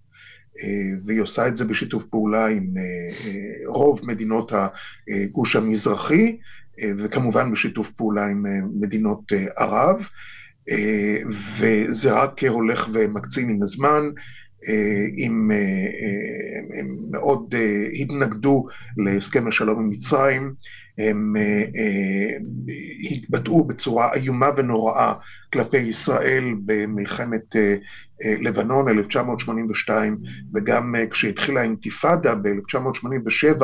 [0.59, 2.83] אה, והיא עושה את זה בשיתוף פעולה עם אה,
[3.27, 6.37] אה, רוב מדינות הגוש המזרחי,
[6.99, 8.45] וכמובן בשיתוף פעולה עם
[8.81, 10.09] מדינות ערב,
[11.59, 14.03] וזה רק הולך ומקצין עם הזמן.
[15.19, 15.51] אם
[16.79, 17.55] הם מאוד
[18.01, 20.55] התנגדו להסכם השלום עם מצרים,
[20.99, 21.35] הם
[23.11, 25.13] התבטאו בצורה איומה ונוראה
[25.53, 27.57] כלפי ישראל במלחמת
[28.41, 30.19] לבנון 1982,
[30.55, 33.63] וגם כשהתחילה האינתיפאדה ב-1987,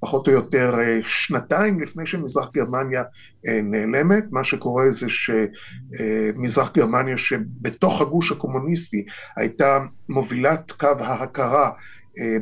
[0.00, 3.02] פחות או יותר שנתיים לפני שמזרח גרמניה
[3.44, 9.04] נעלמת, מה שקורה זה שמזרח גרמניה שבתוך הגוש הקומוניסטי
[9.36, 11.70] הייתה מובילת קו ההכרה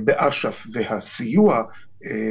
[0.05, 1.63] באש"ף והסיוע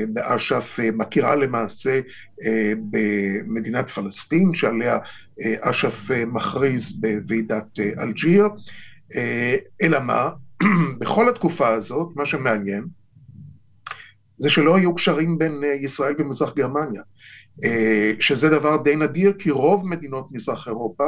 [0.09, 1.99] באש"ף אה, מכירה למעשה
[2.45, 4.97] אה, במדינת פלסטין, שעליה
[5.41, 8.47] אה, אש"ף מכריז בוועידת אלג'יר,
[9.81, 10.29] אלא מה,
[10.99, 12.83] בכל התקופה הזאת, מה שמעניין,
[14.37, 17.01] זה שלא היו קשרים בין ישראל ומזרח גרמניה,
[18.19, 21.07] שזה דבר די נדיר, כי רוב מדינות מזרח אירופה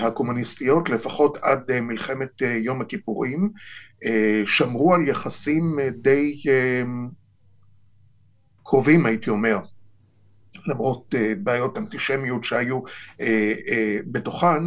[0.00, 3.50] הקומוניסטיות, לפחות עד מלחמת יום הכיפורים,
[4.46, 6.42] שמרו על יחסים די
[8.62, 9.58] קרובים, הייתי אומר,
[10.66, 12.80] למרות בעיות אנטישמיות שהיו
[14.06, 14.62] בתוכן,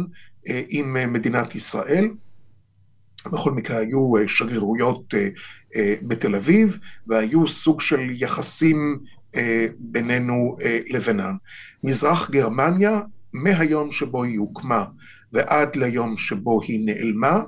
[0.68, 2.08] עם מדינת ישראל.
[3.32, 5.16] בכל מקרה היו uh, שגרירויות uh,
[5.74, 8.98] uh, בתל אביב, והיו סוג של יחסים
[9.78, 10.56] בינינו
[10.90, 11.34] לבינן.
[11.84, 13.00] מזרח גרמניה,
[13.32, 14.84] מהיום שבו היא הוקמה
[15.32, 17.40] ועד ליום שבו היא נעלמה,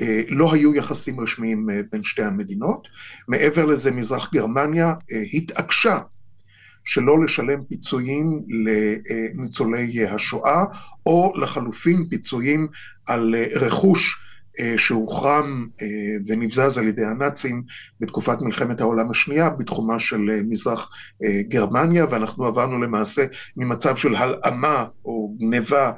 [0.00, 2.88] אה, לא היו יחסים רשמיים אה, בין שתי המדינות.
[3.28, 5.98] מעבר לזה, מזרח גרמניה אה, התעקשה
[6.84, 10.64] שלא לשלם פיצויים לניצולי השואה,
[11.06, 12.68] או לחלופין פיצויים
[13.06, 14.16] על רכוש
[14.76, 15.66] שהוחרם
[16.26, 17.62] ונבזז על ידי הנאצים
[18.00, 20.90] בתקופת מלחמת העולם השנייה בתחומה של מזרח
[21.48, 25.92] גרמניה, ואנחנו עברנו למעשה ממצב של הלאמה או גניבה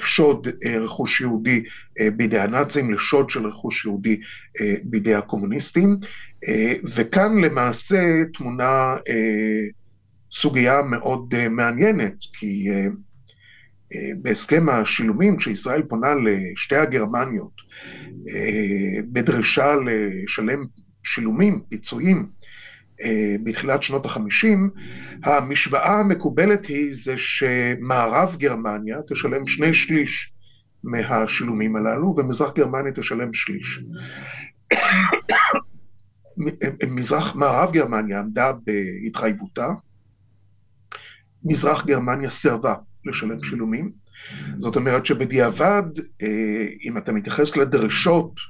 [0.00, 1.62] שוד אה, רכוש יהודי
[2.00, 4.20] אה, בידי הנאצים לשוד של רכוש יהודי
[4.60, 5.96] אה, בידי הקומוניסטים.
[6.96, 8.96] וכאן למעשה תמונה
[10.32, 12.68] סוגיה מאוד מעניינת, כי
[14.22, 17.52] בהסכם השילומים, כשישראל פונה לשתי הגרמניות
[19.12, 20.64] בדרישה לשלם
[21.02, 22.28] שילומים, פיצויים,
[23.02, 24.70] אה, בתחילת שנות החמישים,
[25.24, 30.32] המשוואה המקובלת היא זה שמערב גרמניה תשלם שני שליש
[30.84, 33.80] מהשילומים הללו, ומזרח גרמניה תשלם שליש.
[36.88, 39.68] מזרח, מערב גרמניה עמדה בהתחייבותה,
[41.44, 42.74] מזרח גרמניה סירבה
[43.06, 43.92] לשלם שילומים.
[44.56, 45.82] זאת אומרת שבדיעבד,
[46.22, 48.40] אה, אם אתה מתייחס לדרישות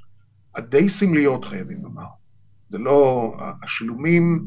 [0.54, 2.06] הדי סמליות, חייבים לומר,
[2.70, 4.44] זה לא, השילומים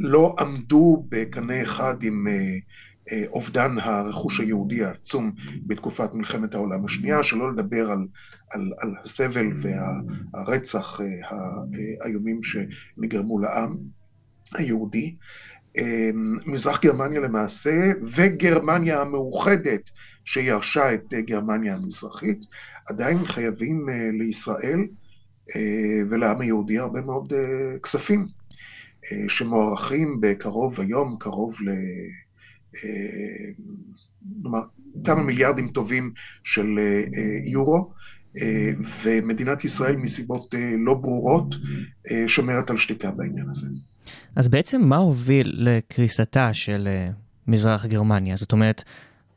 [0.00, 2.56] לא עמדו בקנה אחד עם אה,
[3.12, 5.32] אה, אובדן הרכוש היהודי העצום
[5.66, 8.06] בתקופת מלחמת העולם השנייה, שלא לדבר על,
[8.52, 11.00] על, על הסבל והרצח
[12.00, 13.76] האיומים שנגרמו לעם
[14.54, 15.16] היהודי.
[16.46, 19.90] מזרח גרמניה למעשה, וגרמניה המאוחדת
[20.24, 22.38] שירשה את גרמניה המזרחית,
[22.88, 23.86] עדיין חייבים
[24.18, 24.86] לישראל
[25.56, 28.26] אה, ולעם היהודי הרבה מאוד אה, כספים.
[29.12, 31.68] אה, שמוערכים בקרוב היום, קרוב ל...
[32.84, 33.50] אה,
[34.42, 34.60] נאמר,
[35.04, 36.12] כמה מיליארדים טובים
[36.44, 37.04] של אה,
[37.52, 37.92] יורו,
[39.04, 41.54] ומדינת ישראל מסיבות לא ברורות
[42.26, 43.66] שומרת על שתיקה בעניין הזה.
[44.36, 46.88] אז בעצם מה הוביל לקריסתה של
[47.46, 48.36] מזרח גרמניה?
[48.36, 48.84] זאת אומרת,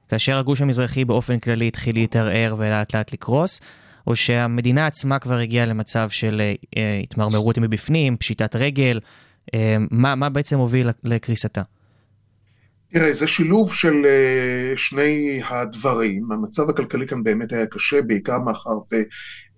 [0.10, 3.62] כאשר הגוש המזרחי באופן כללי התחיל להתערער ולאט לאט לקרוס,
[4.08, 6.42] או שהמדינה עצמה כבר הגיעה למצב של
[7.04, 9.00] התמרמרות מבפנים, פשיטת רגל,
[9.54, 11.62] אה, מה, מה בעצם הוביל לקריסתה?
[12.94, 16.32] תראה, זה שילוב של אה, שני הדברים.
[16.32, 18.78] המצב הכלכלי כאן באמת היה קשה, בעיקר מאחר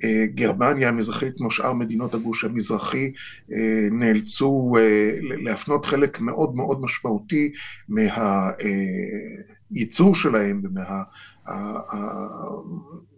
[0.03, 3.11] וגרמניה המזרחית, כמו שאר מדינות הגוש המזרחי,
[3.53, 4.73] אה, נאלצו
[5.21, 7.51] להפנות חלק מאוד מאוד משמעותי
[9.69, 11.03] מהייצור שלהם ומה...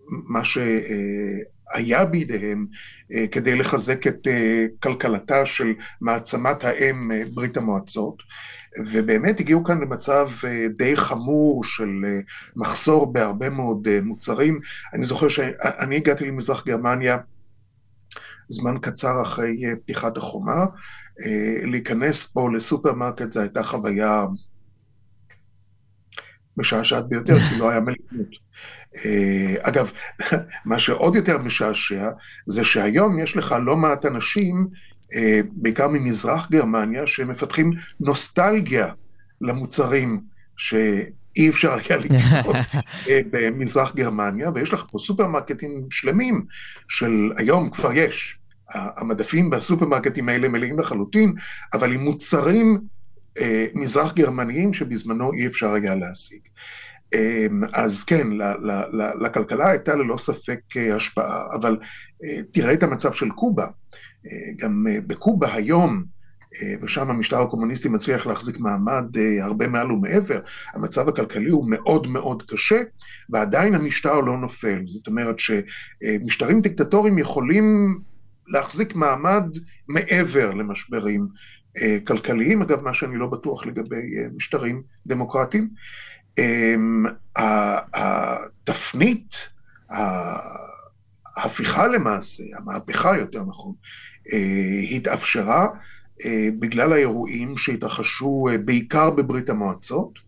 [0.08, 2.66] מה שהיה בידיהם
[3.14, 8.16] אה, כדי לחזק את אה, כלכלתה של מעצמת האם אה, ברית המועצות.
[8.80, 10.30] ובאמת הגיעו כאן למצב
[10.78, 11.90] די חמור של
[12.56, 14.60] מחסור בהרבה מאוד מוצרים.
[14.94, 17.18] אני זוכר שאני הגעתי למזרח גרמניה
[18.50, 20.66] זמן קצר אחרי פתיחת החומה.
[21.64, 24.26] להיכנס פה לסופרמרקט זו הייתה חוויה
[26.58, 27.80] משעשעת ביותר, כי לא היה.
[29.06, 29.92] אה, אגב,
[30.66, 32.10] מה שעוד יותר משעשע,
[32.48, 34.95] זה שהיום יש לך לא מעט אנשים, אה,
[35.52, 38.88] בעיקר ממזרח גרמניה, שמפתחים נוסטלגיה
[39.42, 40.22] למוצרים
[40.58, 42.56] שאי אפשר היה לקנות
[43.10, 46.46] אה, במזרח גרמניה, ויש לך פה סופרמרקטים שלמים
[46.88, 48.38] של היום כבר יש.
[48.70, 51.34] המדפים בסופרמרקטים האלה מלאים לחלוטין,
[51.74, 52.80] אבל עם מוצרים
[53.40, 56.40] אה, מזרח גרמניים שבזמנו אי אפשר היה להשיג.
[57.14, 58.28] אה, אז כן,
[59.22, 61.78] לכלכלה הייתה ללא ספק אה, השפעה, אבל
[62.52, 63.66] תראה את המצב של קובה.
[64.58, 66.04] גם בקובה היום,
[66.82, 69.06] ושם המשטר הקומוניסטי מצליח להחזיק מעמד
[69.42, 70.40] הרבה מעל ומעבר,
[70.74, 72.82] המצב הכלכלי הוא מאוד מאוד קשה,
[73.30, 74.84] ועדיין המשטר לא נופל.
[74.88, 78.00] זאת אומרת שמשטרים דיקטטוריים יכולים
[78.48, 79.44] להחזיק מעמד
[79.88, 81.28] מעבר למשברים
[81.82, 85.70] אה, כלכליים, אגב, מה שאני לא בטוח לגבי אה, משטרים דמוקרטיים.
[86.38, 87.06] אמ,
[87.96, 89.50] התפנית,
[91.38, 93.86] ההפיכה למעשה, המהפכה יותר נכון, אה,
[94.92, 95.68] התאפשרה
[96.60, 100.20] בגלל האירועים שהתרחשו בעיקר בברית המועצות,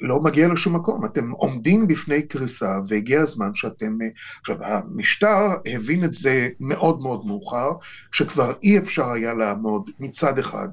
[0.00, 3.98] לא מגיע לשום מקום, אתם עומדים בפני קריסה והגיע הזמן שאתם...
[4.02, 4.09] אה,
[4.40, 7.70] עכשיו, המשטר הבין את זה מאוד מאוד מאוחר,
[8.12, 10.68] שכבר אי אפשר היה לעמוד מצד אחד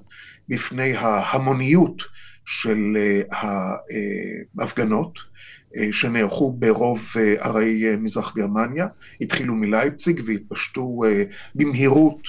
[0.49, 2.03] בפני ההמוניות
[2.45, 3.21] של אה,
[4.59, 5.19] ההפגנות
[5.77, 8.87] אה, שנערכו ברוב אה, ערי מזרח גרמניה,
[9.21, 11.01] התחילו מלייפציג והתפשטו
[11.55, 12.27] במהירות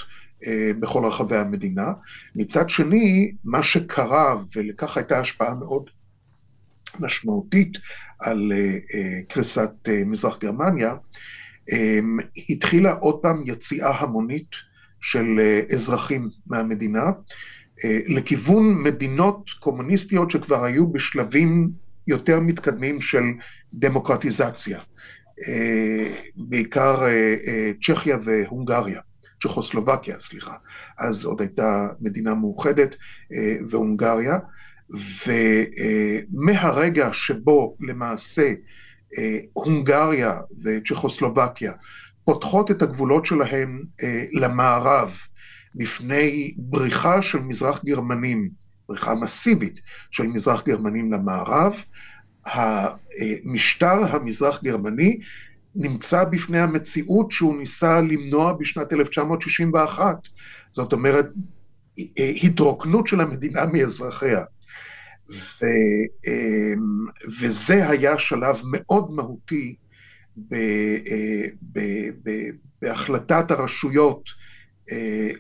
[0.81, 1.93] בכל רחבי המדינה.
[2.37, 5.91] מצד שני, מה שקרה, ולכך הייתה השפעה מאוד
[7.01, 7.79] משמעותית
[8.21, 8.53] על
[9.29, 9.71] קריסת
[10.07, 10.95] מזרח גרמניה,
[12.49, 14.51] התחילה עוד פעם יציאה המונית
[15.01, 15.41] של
[15.73, 17.05] אזרחים מהמדינה.
[17.85, 21.71] אה, לכיוון מדינות קומוניסטיות שכבר היו בשלבים
[22.07, 23.23] יותר מתקדמים של
[23.75, 24.81] דמוקרטיזציה,
[25.49, 29.01] אה, בעיקר אה, צ'כיה והונגריה,
[29.43, 30.55] צ'כוסלובקיה, סליחה,
[30.99, 32.97] אז עוד הייתה מדינה מאוחדת
[33.71, 34.39] והונגריה,
[36.33, 38.53] ומהרגע שבו למעשה
[39.53, 41.73] הונגריה וצ'כוסלובקיה
[42.25, 43.83] פותחות את הגבולות שלהן
[44.33, 45.17] למערב,
[45.75, 48.51] בפני בריחה של מזרח גרמנים,
[48.89, 49.81] בריחה מסיבית
[50.11, 51.85] של מזרח גרמנים למערב,
[52.47, 55.21] המשטר המזרח גרמני
[55.75, 60.29] נמצא בפני המציאות שהוא ניסה למנוע בשנת 1961.
[60.73, 61.27] זאת אומרת,
[62.43, 64.45] התרוקנות של המדינה מאזרחיה.
[65.33, 65.67] ו,
[66.27, 67.07] אמ,
[67.41, 69.77] וזה היה שלב מאוד מהותי
[70.37, 71.81] ב, אה, ב,
[72.23, 72.31] ב,
[72.83, 74.29] בהחלטת הרשויות
[74.93, 75.31] אה,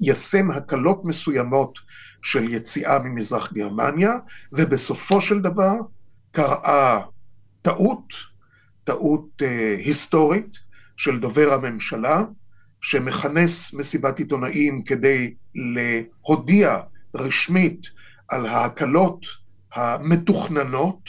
[0.00, 1.78] ליישם הקלות מסוימות
[2.22, 4.12] של יציאה ממזרח גרמניה,
[4.52, 5.74] ובסופו של דבר
[6.32, 7.00] קראה
[7.62, 8.12] טעות,
[8.84, 10.58] טעות אה, היסטורית
[10.96, 12.22] של דובר הממשלה,
[12.80, 16.80] שמכנס מסיבת עיתונאים כדי להודיע
[17.14, 17.86] רשמית
[18.28, 19.26] על ההקלות
[19.74, 21.00] המתוכננות,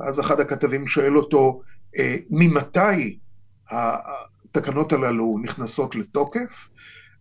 [0.00, 1.60] ואז אחד הכתבים שואל אותו,
[1.98, 3.18] אה, ממתי
[3.70, 6.68] התקנות הללו נכנסות לתוקף?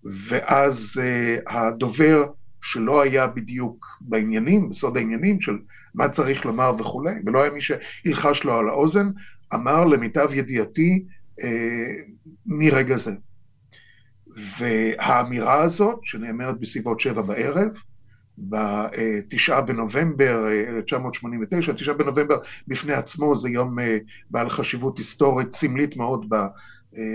[0.03, 2.23] ואז אה, הדובר
[2.61, 5.57] שלא היה בדיוק בעניינים, בסוד העניינים של
[5.95, 9.09] מה צריך לומר וכולי, ולא היה מי שילחש לו על האוזן,
[9.53, 11.05] אמר למיטב ידיעתי
[11.43, 11.91] אה,
[12.45, 13.11] מרגע זה.
[14.59, 17.73] והאמירה הזאת, שנאמרת בסביבות שבע בערב,
[18.37, 23.97] בתשעה בנובמבר 1989, תשעה בנובמבר בפני עצמו זה יום אה,
[24.29, 26.47] בעל חשיבות היסטורית סמלית מאוד אה,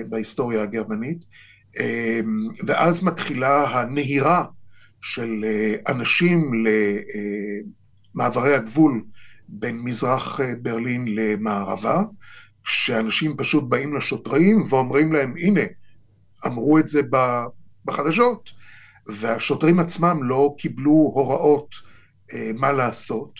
[0.08, 1.24] בהיסטוריה הגרמנית,
[1.80, 2.20] אה,
[2.66, 4.44] ואז מתחילה הנהירה
[5.00, 5.44] של
[5.88, 6.52] אנשים
[8.14, 9.04] למעברי הגבול
[9.48, 12.02] בין מזרח ברלין למערבה,
[12.64, 15.60] שאנשים פשוט באים לשוטרים ואומרים להם, הנה,
[16.46, 17.00] אמרו את זה
[17.84, 18.50] בחדשות,
[19.08, 21.74] והשוטרים עצמם לא קיבלו הוראות
[22.34, 23.30] אה, מה לעשות,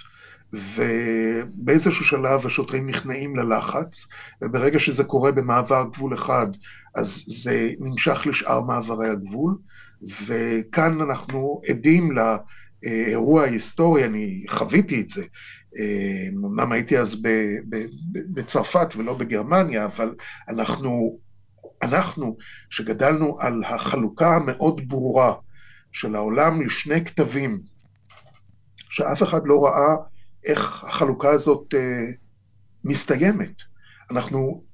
[0.52, 4.06] ובאיזשהו שלב השוטרים נכנעים ללחץ,
[4.42, 6.46] וברגע שזה קורה במעבר גבול אחד,
[6.94, 9.56] אז זה נמשך לשאר מעברי הגבול,
[10.26, 15.24] וכאן אנחנו עדים לאירוע ההיסטורי, אני חוויתי את זה.
[15.78, 17.22] אה, אמנם הייתי אז
[18.32, 20.14] בצרפת ולא בגרמניה, אבל
[20.48, 21.18] אנחנו,
[21.82, 22.36] אנחנו
[22.70, 25.34] שגדלנו על החלוקה המאוד ברורה
[25.92, 27.60] של העולם לשני כתבים,
[28.76, 29.96] שאף אחד לא ראה
[30.44, 32.06] איך החלוקה הזאת אה,
[32.84, 33.52] מסתיימת.
[34.10, 34.64] אנחנו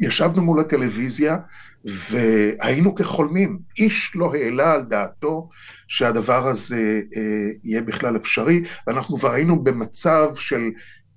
[0.00, 1.38] ישבנו מול הטלוויזיה
[1.84, 3.58] והיינו כחולמים.
[3.78, 5.48] איש לא העלה על דעתו
[5.88, 10.70] שהדבר הזה אה, יהיה בכלל אפשרי, ואנחנו כבר היינו במצב של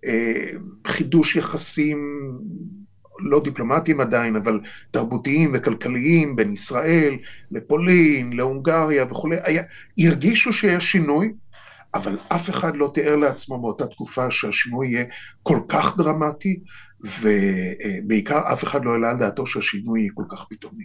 [0.05, 0.49] אה,
[0.88, 1.99] חידוש יחסים
[3.22, 4.59] לא דיפלומטיים עדיין, אבל
[4.91, 7.17] תרבותיים וכלכליים בין ישראל
[7.51, 9.63] לפולין, להונגריה וכולי, היה,
[9.99, 11.32] הרגישו שיש שינוי,
[11.93, 15.05] אבל אף אחד לא תיאר לעצמו באותה תקופה שהשינוי יהיה
[15.43, 16.59] כל כך דרמטי,
[17.22, 20.84] ובעיקר אף אחד לא העלה על דעתו שהשינוי יהיה כל כך פתאומי.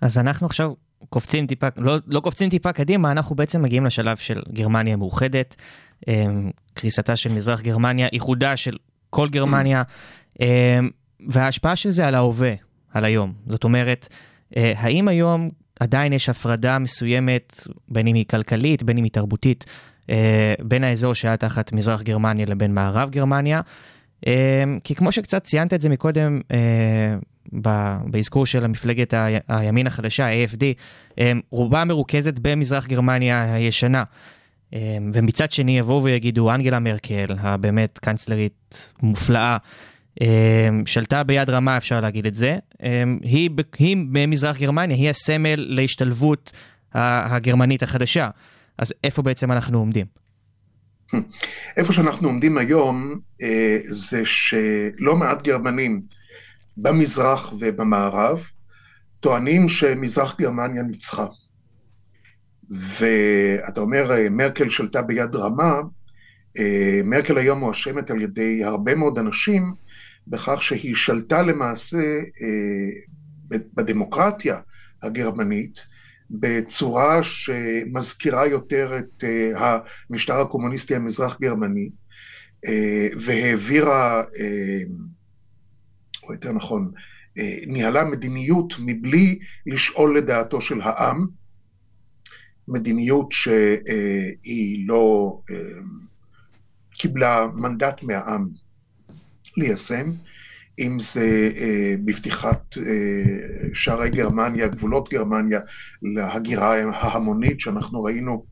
[0.00, 0.72] אז אנחנו עכשיו
[1.08, 5.56] קופצים טיפה, לא, לא קופצים טיפה קדימה, אנחנו בעצם מגיעים לשלב של גרמניה מאוחדת,
[6.08, 8.76] אמ, קריסתה של מזרח גרמניה, איחודה של
[9.10, 9.82] כל גרמניה.
[11.28, 12.54] וההשפעה של זה על ההווה,
[12.94, 13.32] על היום.
[13.46, 14.08] זאת אומרת,
[14.56, 15.50] אה, האם היום
[15.80, 19.64] עדיין יש הפרדה מסוימת, בין אם היא כלכלית, בין אם היא תרבותית,
[20.10, 23.60] אה, בין האזור שהיה תחת מזרח גרמניה לבין מערב גרמניה?
[24.26, 26.40] אה, כי כמו שקצת ציינת את זה מקודם,
[28.06, 29.14] באזכור של המפלגת
[29.48, 30.62] הימין החדשה, AFD,
[31.50, 34.04] רובה מרוכזת במזרח גרמניה הישנה.
[35.12, 39.56] ומצד שני יבואו ויגידו, אנגלה מרקל, הבאמת קאנצלרית מופלאה,
[40.86, 42.58] שלטה ביד רמה, אפשר להגיד את זה.
[42.82, 46.52] אמ, היא, היא במזרח גרמניה, היא הסמל להשתלבות
[46.94, 48.30] הגרמנית החדשה.
[48.78, 50.06] אז איפה בעצם אנחנו עומדים?
[51.76, 56.02] איפה שאנחנו עומדים היום אה, זה שלא מעט גרמנים
[56.76, 58.44] במזרח ובמערב
[59.20, 61.26] טוענים שמזרח גרמניה ניצחה.
[62.70, 65.74] ואתה אומר, אה, מרקל שלטה ביד רמה,
[66.58, 69.74] אה, מרקל היום מואשמת על ידי הרבה מאוד אנשים
[70.26, 71.96] בכך שהיא שלטה למעשה
[72.42, 72.90] אה,
[73.50, 74.60] בדמוקרטיה
[75.02, 75.86] הגרמנית
[76.30, 79.78] בצורה שמזכירה יותר את אה,
[80.10, 81.90] המשטר הקומוניסטי המזרח גרמני
[82.66, 84.22] אה, והעבירה,
[86.22, 86.90] או יותר נכון,
[87.66, 91.26] ניהלה מדיניות מבלי לשאול לדעתו של העם,
[92.68, 95.38] מדיניות שהיא לא
[96.92, 98.48] קיבלה מנדט מהעם
[99.56, 100.12] ליישם,
[100.78, 105.60] אם זה אה, בפתיחת אה, שערי גרמניה, גבולות גרמניה,
[106.02, 108.46] להגירה ההמונית שאנחנו ראינו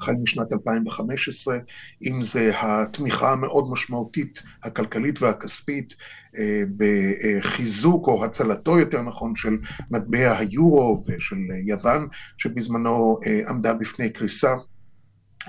[0.00, 1.58] החל משנת 2015,
[2.06, 5.94] אם זה התמיכה המאוד משמעותית הכלכלית והכספית
[6.38, 9.58] אה, בחיזוק או הצלתו יותר נכון של
[9.90, 11.36] מטבע היורו ושל
[11.66, 12.08] יוון
[12.38, 14.54] שבזמנו אה, עמדה בפני קריסה.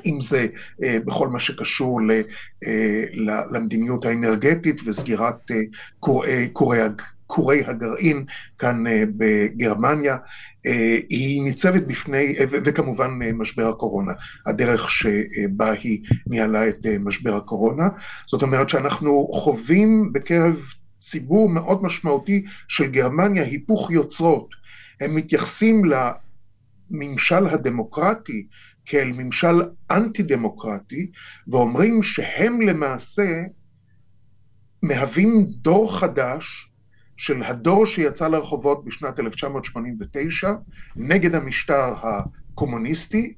[0.05, 0.47] אם זה
[0.83, 1.99] אה, בכל מה שקשור
[2.67, 3.03] אה,
[3.51, 5.61] למדיניות האנרגטית וסגירת אה,
[5.99, 6.49] כורי,
[7.27, 8.25] כורי הגרעין
[8.57, 10.17] כאן אה, בגרמניה,
[10.65, 14.13] אה, היא ניצבת בפני, וכמובן אה, משבר הקורונה,
[14.45, 17.87] הדרך שבה היא ניהלה את אה, משבר הקורונה.
[18.27, 20.59] זאת אומרת שאנחנו חווים בקרב
[20.97, 24.49] ציבור מאוד משמעותי של גרמניה היפוך יוצרות.
[25.01, 25.81] הם מתייחסים
[26.91, 28.47] לממשל הדמוקרטי
[28.89, 29.61] כאל ממשל
[29.91, 31.11] אנטי דמוקרטי,
[31.47, 33.43] ואומרים שהם למעשה
[34.83, 36.71] מהווים דור חדש
[37.17, 40.51] של הדור שיצא לרחובות בשנת 1989
[40.95, 43.33] נגד המשטר הקומוניסטי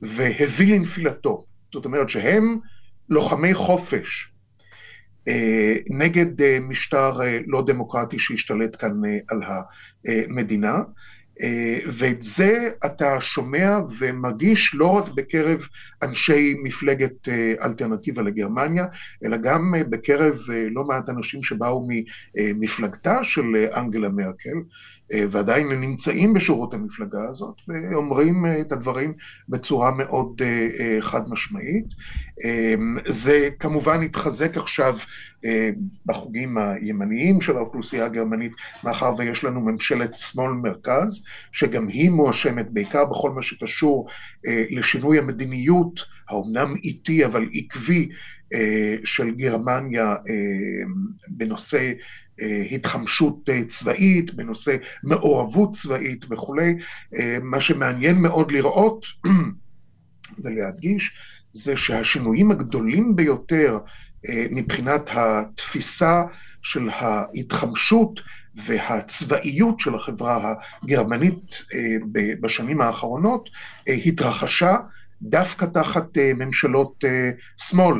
[0.00, 1.44] והביא לנפילתו.
[1.72, 2.56] זאת אומרת שהם
[3.08, 4.32] לוחמי חופש
[5.28, 9.42] אה, נגד אה, משטר אה, לא דמוקרטי שהשתלט כאן על
[10.06, 10.78] המדינה.
[11.42, 15.66] אה, ואת זה אתה שומע ומרגיש לא רק בקרב
[16.02, 18.84] אנשי מפלגת אה, אלטרנטיבה לגרמניה,
[19.24, 20.34] אלא גם אה, בקרב
[20.70, 21.88] לא מעט אנשים שבאו
[22.36, 24.56] ממפלגתה של אנגלה מרקל,
[25.12, 29.12] אה, ועדיין נמצאים בשורות המפלגה הזאת, ואומרים אה, את הדברים
[29.48, 31.86] בצורה מאוד אה, חד משמעית.
[33.06, 34.96] זה כמובן התחזק עכשיו
[36.06, 38.52] בחוגים הימניים של האוכלוסייה הגרמנית,
[38.84, 44.06] מאחר ויש לנו ממשלת שמאל מרכז, שגם היא מואשמת בעיקר בכל מה שקשור
[44.70, 48.08] לשינוי המדיניות, האומנם איטי אבל עקבי,
[49.04, 50.14] של גרמניה
[51.28, 51.92] בנושא
[52.70, 56.74] התחמשות אה, צבאית, בנושא מעורבות צבאית וכולי.
[57.14, 59.06] אה, מה שמעניין מאוד לראות
[60.44, 61.10] ולהדגיש,
[61.52, 63.78] זה שהשינויים הגדולים ביותר
[64.28, 66.22] אה, מבחינת התפיסה
[66.62, 68.20] של ההתחמשות
[68.54, 71.96] והצבאיות של החברה הגרמנית אה,
[72.40, 73.48] בשנים האחרונות
[73.88, 74.76] אה, התרחשה
[75.22, 77.96] דווקא תחת אה, ממשלות אה, שמאל.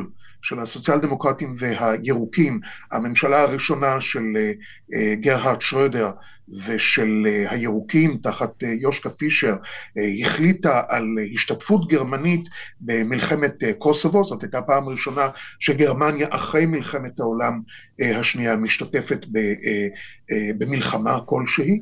[0.47, 2.59] של הסוציאל דמוקרטים והירוקים,
[2.91, 4.23] הממשלה הראשונה של
[4.93, 6.11] אה, גרהרד שרודר
[6.67, 9.55] ושל אה, הירוקים תחת אה, יושקה פישר
[10.21, 12.49] החליטה על השתתפות גרמנית
[12.81, 15.29] במלחמת קוסובו, זאת הייתה פעם ראשונה
[15.59, 17.61] שגרמניה אחרי מלחמת העולם
[18.01, 19.25] השנייה משתתפת
[20.57, 21.81] במלחמה כלשהי,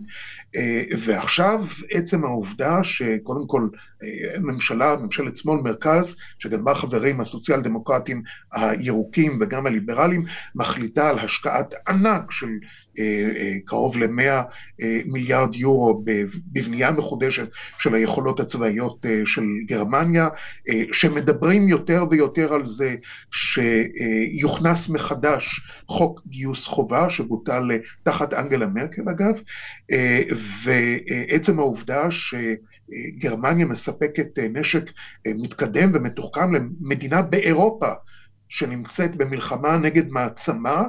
[0.98, 3.68] ועכשיו עצם העובדה שקודם כל
[4.04, 10.24] אה, ממשלה, ממשלת שמאל מרכז, שגם בה חברים הסוציאל דמוקרטים הירוקים וגם הליברלים,
[10.56, 12.50] מחליטה על השקעת ענק של
[13.00, 14.42] אה, אה, קרוב למאה
[14.82, 16.04] אה, מיליארד יורו
[16.52, 17.48] בבנייה מחודשת
[17.78, 20.28] של היכולות הצבאיות אה, של גרמניה,
[20.70, 22.96] אה, שמדברים יותר ויותר על זה
[23.32, 29.40] שיוכנס מחדש חוק גיוס חובה שבוטל אה, תחת אנגלה מרקל אגב,
[29.92, 30.22] אה,
[30.64, 32.36] ועצם העובדה ש...
[33.18, 34.92] גרמניה מספקת אה, נשק
[35.28, 37.88] אה, מתקדם ומתוחכם למדינה באירופה
[38.50, 40.84] שנמצאת במלחמה נגד מעצמה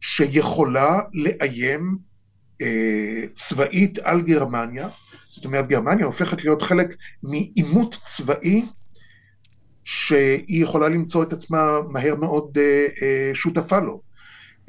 [0.00, 1.98] שיכולה לאיים
[2.62, 4.88] אה, צבאית על גרמניה.
[5.30, 8.66] זאת אומרת, גרמניה הופכת להיות חלק מעימות צבאי
[9.84, 12.58] שהיא יכולה למצוא את עצמה מהר מאוד
[13.34, 14.00] שותפה לו.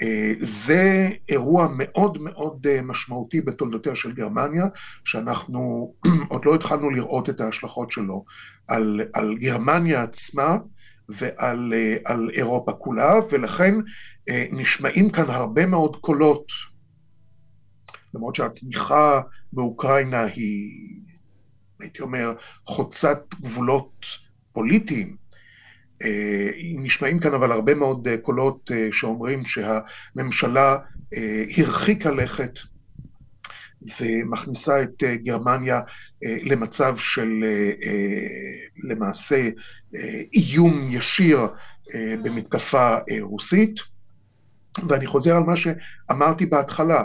[0.02, 4.66] אה, זה אירוע מאוד מאוד אה, משמעותי בתולדותיה של גרמניה,
[5.06, 5.94] שאנחנו
[6.30, 8.26] עוד לא התחלנו לראות את ההשלכות שלו
[8.68, 10.58] על, על גרמניה עצמה
[11.10, 13.76] ועל אה, על אירופה כולה, ולכן
[14.52, 16.48] נשמעים כאן הרבה מאוד קולות,
[18.14, 19.22] למרות שהתמיכה
[19.54, 21.02] באוקראינה היא,
[21.80, 22.34] הייתי אומר,
[22.66, 24.06] חוצת גבולות
[24.54, 25.16] פוליטיים,
[26.78, 30.78] נשמעים כאן אבל הרבה מאוד אה, קולות אה, שאומרים שהממשלה
[31.58, 32.60] הרחיקה לכת
[34.00, 35.82] ומכניסה את גרמניה
[36.44, 37.44] למצב של
[38.90, 39.50] למעשה
[40.34, 41.40] איום ישיר
[42.24, 43.80] במתקפה רוסית.
[44.90, 47.04] ואני חוזר על מה שאמרתי בהתחלה,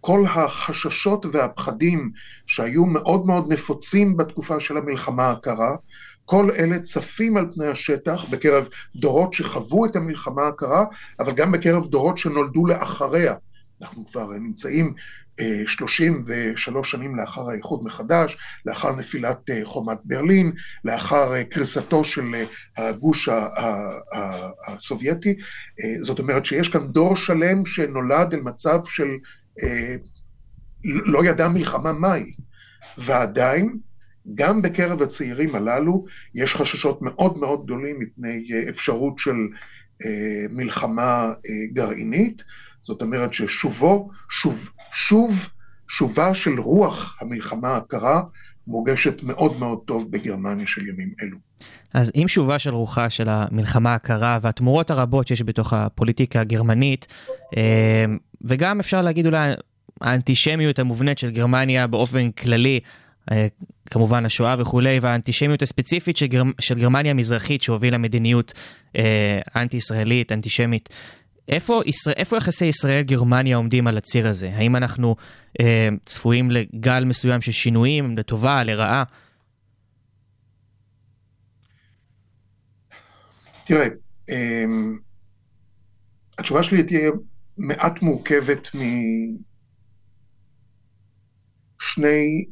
[0.00, 2.10] כל החששות והפחדים
[2.46, 5.76] שהיו מאוד מאוד נפוצים בתקופה של המלחמה הקרה,
[6.24, 10.84] כל אלה צפים על פני השטח בקרב דורות שחוו את המלחמה הקרה,
[11.20, 13.34] אבל גם בקרב דורות שנולדו לאחריה.
[13.82, 14.94] אנחנו כבר נמצאים
[15.66, 20.52] 33 שנים לאחר האיחוד מחדש, לאחר נפילת חומת ברלין,
[20.84, 22.34] לאחר קריסתו של
[22.76, 23.28] הגוש
[24.66, 25.34] הסובייטי.
[26.00, 29.08] זאת אומרת שיש כאן דור שלם שנולד אל מצב של
[30.84, 32.32] לא ידע מלחמה מהי,
[32.98, 33.78] ועדיין
[34.34, 36.04] גם בקרב הצעירים הללו
[36.34, 39.36] יש חששות מאוד מאוד גדולים מפני אפשרות של
[40.04, 42.44] אה, מלחמה אה, גרעינית.
[42.80, 45.48] זאת אומרת ששובו, שוב, שוב,
[45.88, 48.22] שובה של רוח המלחמה הקרה
[48.66, 51.36] מורגשת מאוד מאוד טוב בגרמניה של ימים אלו.
[51.94, 57.06] אז עם שובה של רוחה של המלחמה הקרה והתמורות הרבות שיש בתוך הפוליטיקה הגרמנית,
[57.56, 58.04] אה,
[58.42, 59.52] וגם אפשר להגיד אולי
[60.00, 63.01] האנטישמיות המובנית של גרמניה באופן כללי, אה,
[63.90, 66.42] כמובן השואה וכולי, והאנטישמיות הספציפית של, גר...
[66.60, 68.52] של גרמניה המזרחית שהובילה מדיניות
[68.96, 70.88] אה, אנטי-ישראלית, אנטישמית.
[71.48, 74.50] איפה, ישראל, איפה יחסי ישראל-גרמניה עומדים על הציר הזה?
[74.54, 75.16] האם אנחנו
[75.60, 79.04] אה, צפויים לגל מסוים של שינויים, לטובה, לרעה?
[83.66, 83.86] תראה,
[84.30, 84.64] אה,
[86.38, 87.10] התשובה שלי תהיה
[87.58, 88.70] מעט מורכבת
[91.80, 92.44] משני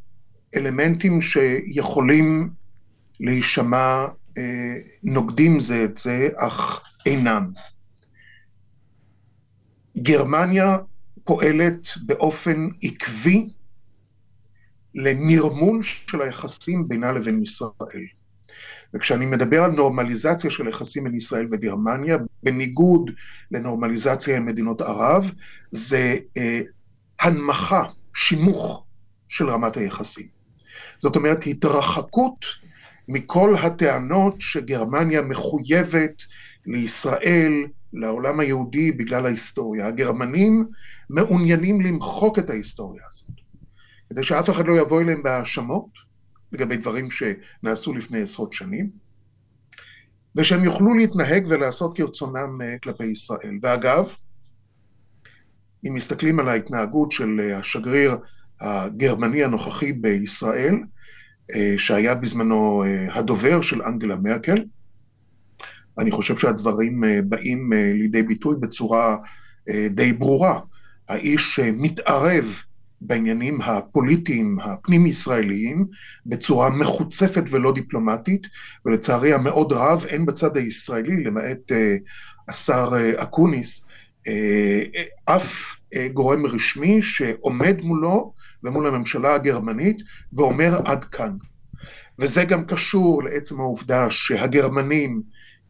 [0.57, 2.51] אלמנטים שיכולים
[3.21, 4.07] להישמע
[4.39, 7.51] אה, נוגדים זה את זה, אך אינם.
[9.99, 10.79] גרמניה
[11.25, 13.49] פועלת באופן עקבי
[14.95, 18.07] לנרמול של היחסים בינה לבין ישראל.
[18.95, 23.11] וכשאני מדבר על נורמליזציה של יחסים בין ישראל וגרמניה, בניגוד
[23.51, 25.31] לנורמליזציה עם מדינות ערב,
[25.71, 26.61] זה אה,
[27.21, 27.85] הנמכה,
[28.15, 28.85] שימוך
[29.29, 30.40] של רמת היחסים.
[31.01, 32.45] זאת אומרת, התרחקות
[33.09, 36.23] מכל הטענות שגרמניה מחויבת
[36.67, 39.87] לישראל, לעולם היהודי בגלל ההיסטוריה.
[39.87, 40.67] הגרמנים
[41.11, 43.31] מעוניינים למחוק את ההיסטוריה הזאת,
[44.09, 45.89] כדי שאף אחד לא יבוא אליהם בהאשמות
[46.53, 48.91] לגבי דברים שנעשו לפני עשרות שנים,
[50.37, 53.59] ושהם יוכלו להתנהג ולעשות כרצונם אה, כלפי ישראל.
[53.63, 54.15] ואגב,
[55.87, 58.17] אם מסתכלים על ההתנהגות של אה, השגריר
[58.61, 60.75] הגרמני הנוכחי בישראל,
[61.55, 62.85] אה, שהיה בזמנו
[63.15, 64.57] הדובר של אנגלה מרקל,
[66.01, 69.17] אני חושב שהדברים אה, באים אה, לידי ביטוי בצורה
[69.69, 70.61] אה, די ברורה.
[71.09, 72.63] האיש מתערב
[73.01, 75.87] בעניינים הפוליטיים הפנים-ישראליים
[76.27, 78.47] בצורה מחוצפת ולא דיפלומטית,
[78.87, 81.73] ולצערי המאוד רב, אין בצד הישראלי, למעט
[82.49, 83.87] השר אקוניס,
[85.25, 85.77] אף
[86.13, 88.33] גורם רשמי שעומד מולו
[88.65, 89.97] ומול הממשלה הגרמנית
[90.33, 91.37] ואומר עד כאן.
[92.19, 95.23] וזה גם קשור לעצם העובדה שהגרמנים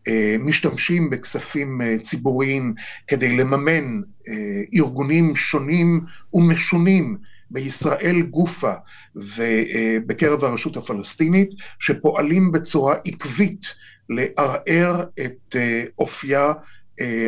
[0.09, 2.75] אה, משתמשים בכספים אה, ציבוריים
[3.07, 6.01] כדי לממן אה, ארגונים שונים
[6.33, 7.17] ומשונים
[7.51, 8.73] בישראל גופה
[9.15, 13.67] ובקרב הרשות הפלסטינית, שפועלים בצורה עקבית
[14.09, 15.57] לערער את
[15.99, 16.53] אופייה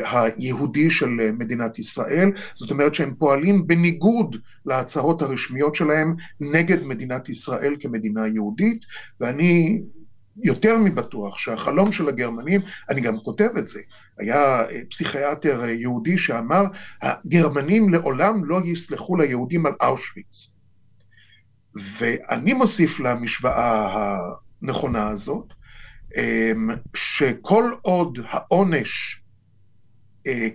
[0.05, 1.09] היהודי של
[1.39, 8.85] מדינת ישראל, זאת אומרת שהם פועלים בניגוד להצהרות הרשמיות שלהם נגד מדינת ישראל כמדינה יהודית,
[9.21, 9.83] ואני
[10.37, 12.61] יותר מבטוח שהחלום של הגרמנים,
[12.91, 13.81] אני גם כותב את זה,
[14.19, 16.65] היה אה, פסיכיאטר אה, יהודי שאמר,
[17.03, 20.53] הגרמנים לעולם לא יסלחו ליהודים על אושוויץ.
[21.75, 23.89] ואני מוסיף למשוואה
[24.63, 25.53] הנכונה הזאת,
[26.95, 29.22] שכל עוד העונש אה,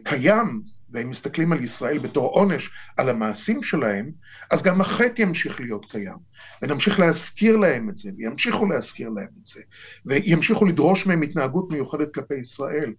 [0.03, 4.11] קיים והם מסתכלים על ישראל בתור עונש על המעשים שלהם,
[4.51, 6.17] אז גם החטא ימשיך להיות קיים.
[6.61, 9.61] ונמשיך להזכיר להם את זה, וימשיכו להזכיר להם את זה,
[10.05, 12.93] וימשיכו לדרוש מהם התנהגות מיוחדת כלפי ישראל.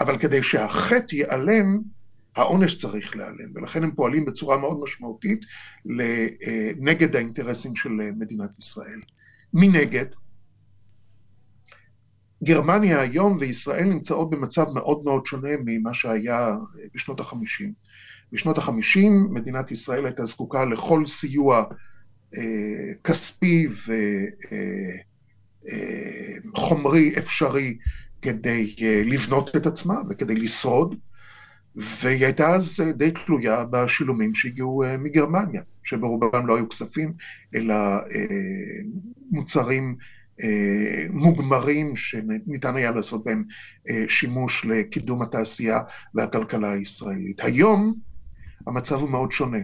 [0.00, 1.78] אבל כדי שהחטא ייעלם,
[2.36, 5.40] העונש צריך להיעלם, ולכן הם פועלים בצורה מאוד משמעותית
[6.00, 9.00] אה, נגד האינטרסים של מדינת ישראל.
[9.54, 10.06] מנגד,
[12.44, 16.56] גרמניה היום וישראל נמצאות במצב מאוד מאוד שונה ממה שהיה אה,
[16.94, 17.72] בשנות החמישים.
[18.32, 21.64] בשנות החמישים מדינת ישראל הייתה זקוקה לכל סיוע
[22.36, 23.68] אה, כספי
[26.54, 27.78] וחומרי אה, אה, אפשרי
[28.22, 30.94] כדי אה, לבנות את עצמה וכדי לשרוד,
[31.76, 37.12] והיא הייתה אז אה, די תלויה בשילומים שהגיעו אה, מגרמניה, שברובם לא היו כספים,
[37.54, 38.26] אלא אה,
[39.30, 40.04] מוצרים אה,
[41.10, 43.44] מוגמרים שניתן היה לעשות בהם
[43.90, 45.80] אה, שימוש לקידום התעשייה
[46.14, 47.40] והכלכלה הישראלית.
[47.44, 47.94] היום
[48.66, 49.58] המצב הוא מאוד שונה.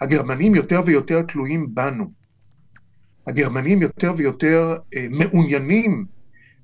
[0.00, 2.12] הגרמנים יותר ויותר תלויים בנו.
[3.26, 6.04] הגרמנים יותר ויותר אה, מעוניינים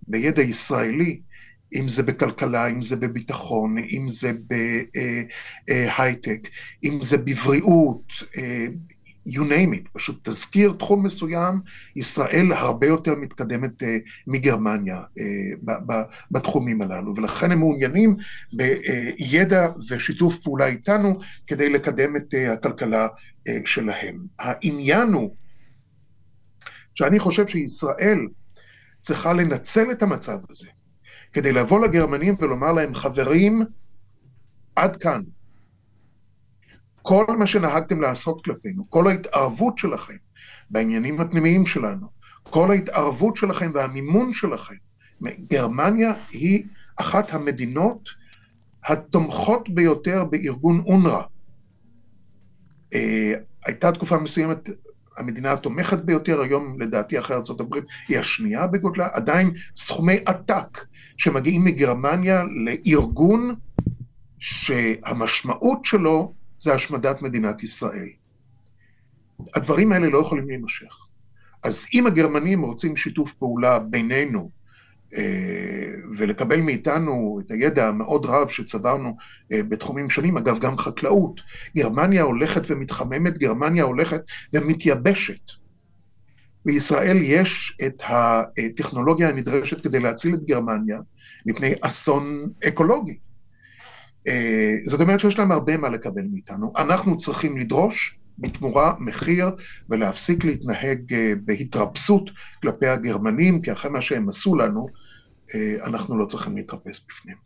[0.09, 1.21] בידע ישראלי,
[1.75, 4.33] אם זה בכלכלה, אם זה בביטחון, אם זה
[5.69, 6.49] בהייטק,
[6.85, 8.13] אם זה בבריאות,
[9.29, 11.61] you name it, פשוט תזכיר תחום מסוים,
[11.97, 13.87] ישראל הרבה יותר מתקדמת uh,
[14.27, 15.23] מגרמניה uh,
[15.63, 18.17] ב- ב- בתחומים הללו, ולכן הם מעוניינים
[18.53, 24.19] בידע ושיתוף פעולה איתנו כדי לקדם את uh, הכלכלה uh, שלהם.
[24.39, 25.37] העניין הוא
[26.95, 28.19] שאני חושב שישראל
[29.01, 30.69] צריכה לנצל את המצב הזה
[31.33, 33.63] כדי לבוא לגרמנים ולומר להם, חברים,
[34.77, 35.23] עד כאן.
[37.09, 40.17] כל מה שנהגתם לעשות כלפינו, כל ההתערבות שלכם
[40.71, 42.07] בעניינים הפנימיים שלנו.
[42.43, 44.75] כל ההתערבות שלכם והמימון שלכם.
[45.51, 46.65] גרמניה היא
[46.97, 48.09] אחת המדינות
[48.85, 51.23] התומכות ביותר בארגון אונר"א.
[52.95, 53.35] אה,
[53.67, 54.69] הייתה תקופה מסוימת
[55.17, 57.75] המדינה התומכת ביותר, היום לדעתי אחרי ארה"ב
[58.09, 60.85] היא השנייה בגודלה, עדיין סכומי עתק
[61.17, 63.55] שמגיעים מגרמניה לארגון
[64.39, 68.09] שהמשמעות שלו זה השמדת מדינת ישראל.
[69.55, 71.07] הדברים האלה לא יכולים להימשך.
[71.63, 74.51] אז אם הגרמנים רוצים שיתוף פעולה בינינו
[75.15, 79.17] אה, ולקבל מאיתנו את הידע המאוד רב שצברנו
[79.53, 81.41] אה, בתחומים שונים, אגב גם חקלאות,
[81.77, 84.21] גרמניה הולכת ומתחממת, גרמניה הולכת
[84.53, 85.41] ומתייבשת.
[86.65, 91.01] בישראל יש את הטכנולוגיה הנדרשת כדי להציל את גרמניה
[91.47, 93.19] מפני אסון אקולוגי.
[94.29, 96.73] אה, זאת אומרת שיש להם הרבה מה לקבל מאיתנו.
[96.77, 99.51] אנחנו צריכים לדרוש בתמורה מחיר
[99.91, 102.31] ולהפסיק להתנהג אה, בהתרפסות
[102.63, 104.87] כלפי הגרמנים, כי אחרי מה שהם עשו לנו,
[105.55, 107.39] אה, אנחנו לא צריכים להתרפס בפניהם.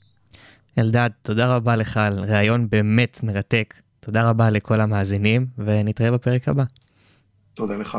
[0.79, 3.75] אלדד, תודה רבה לך על ראיון באמת מרתק.
[4.01, 6.65] תודה רבה לכל המאזינים, ונתראה בפרק הבא.
[7.55, 7.99] תודה לך.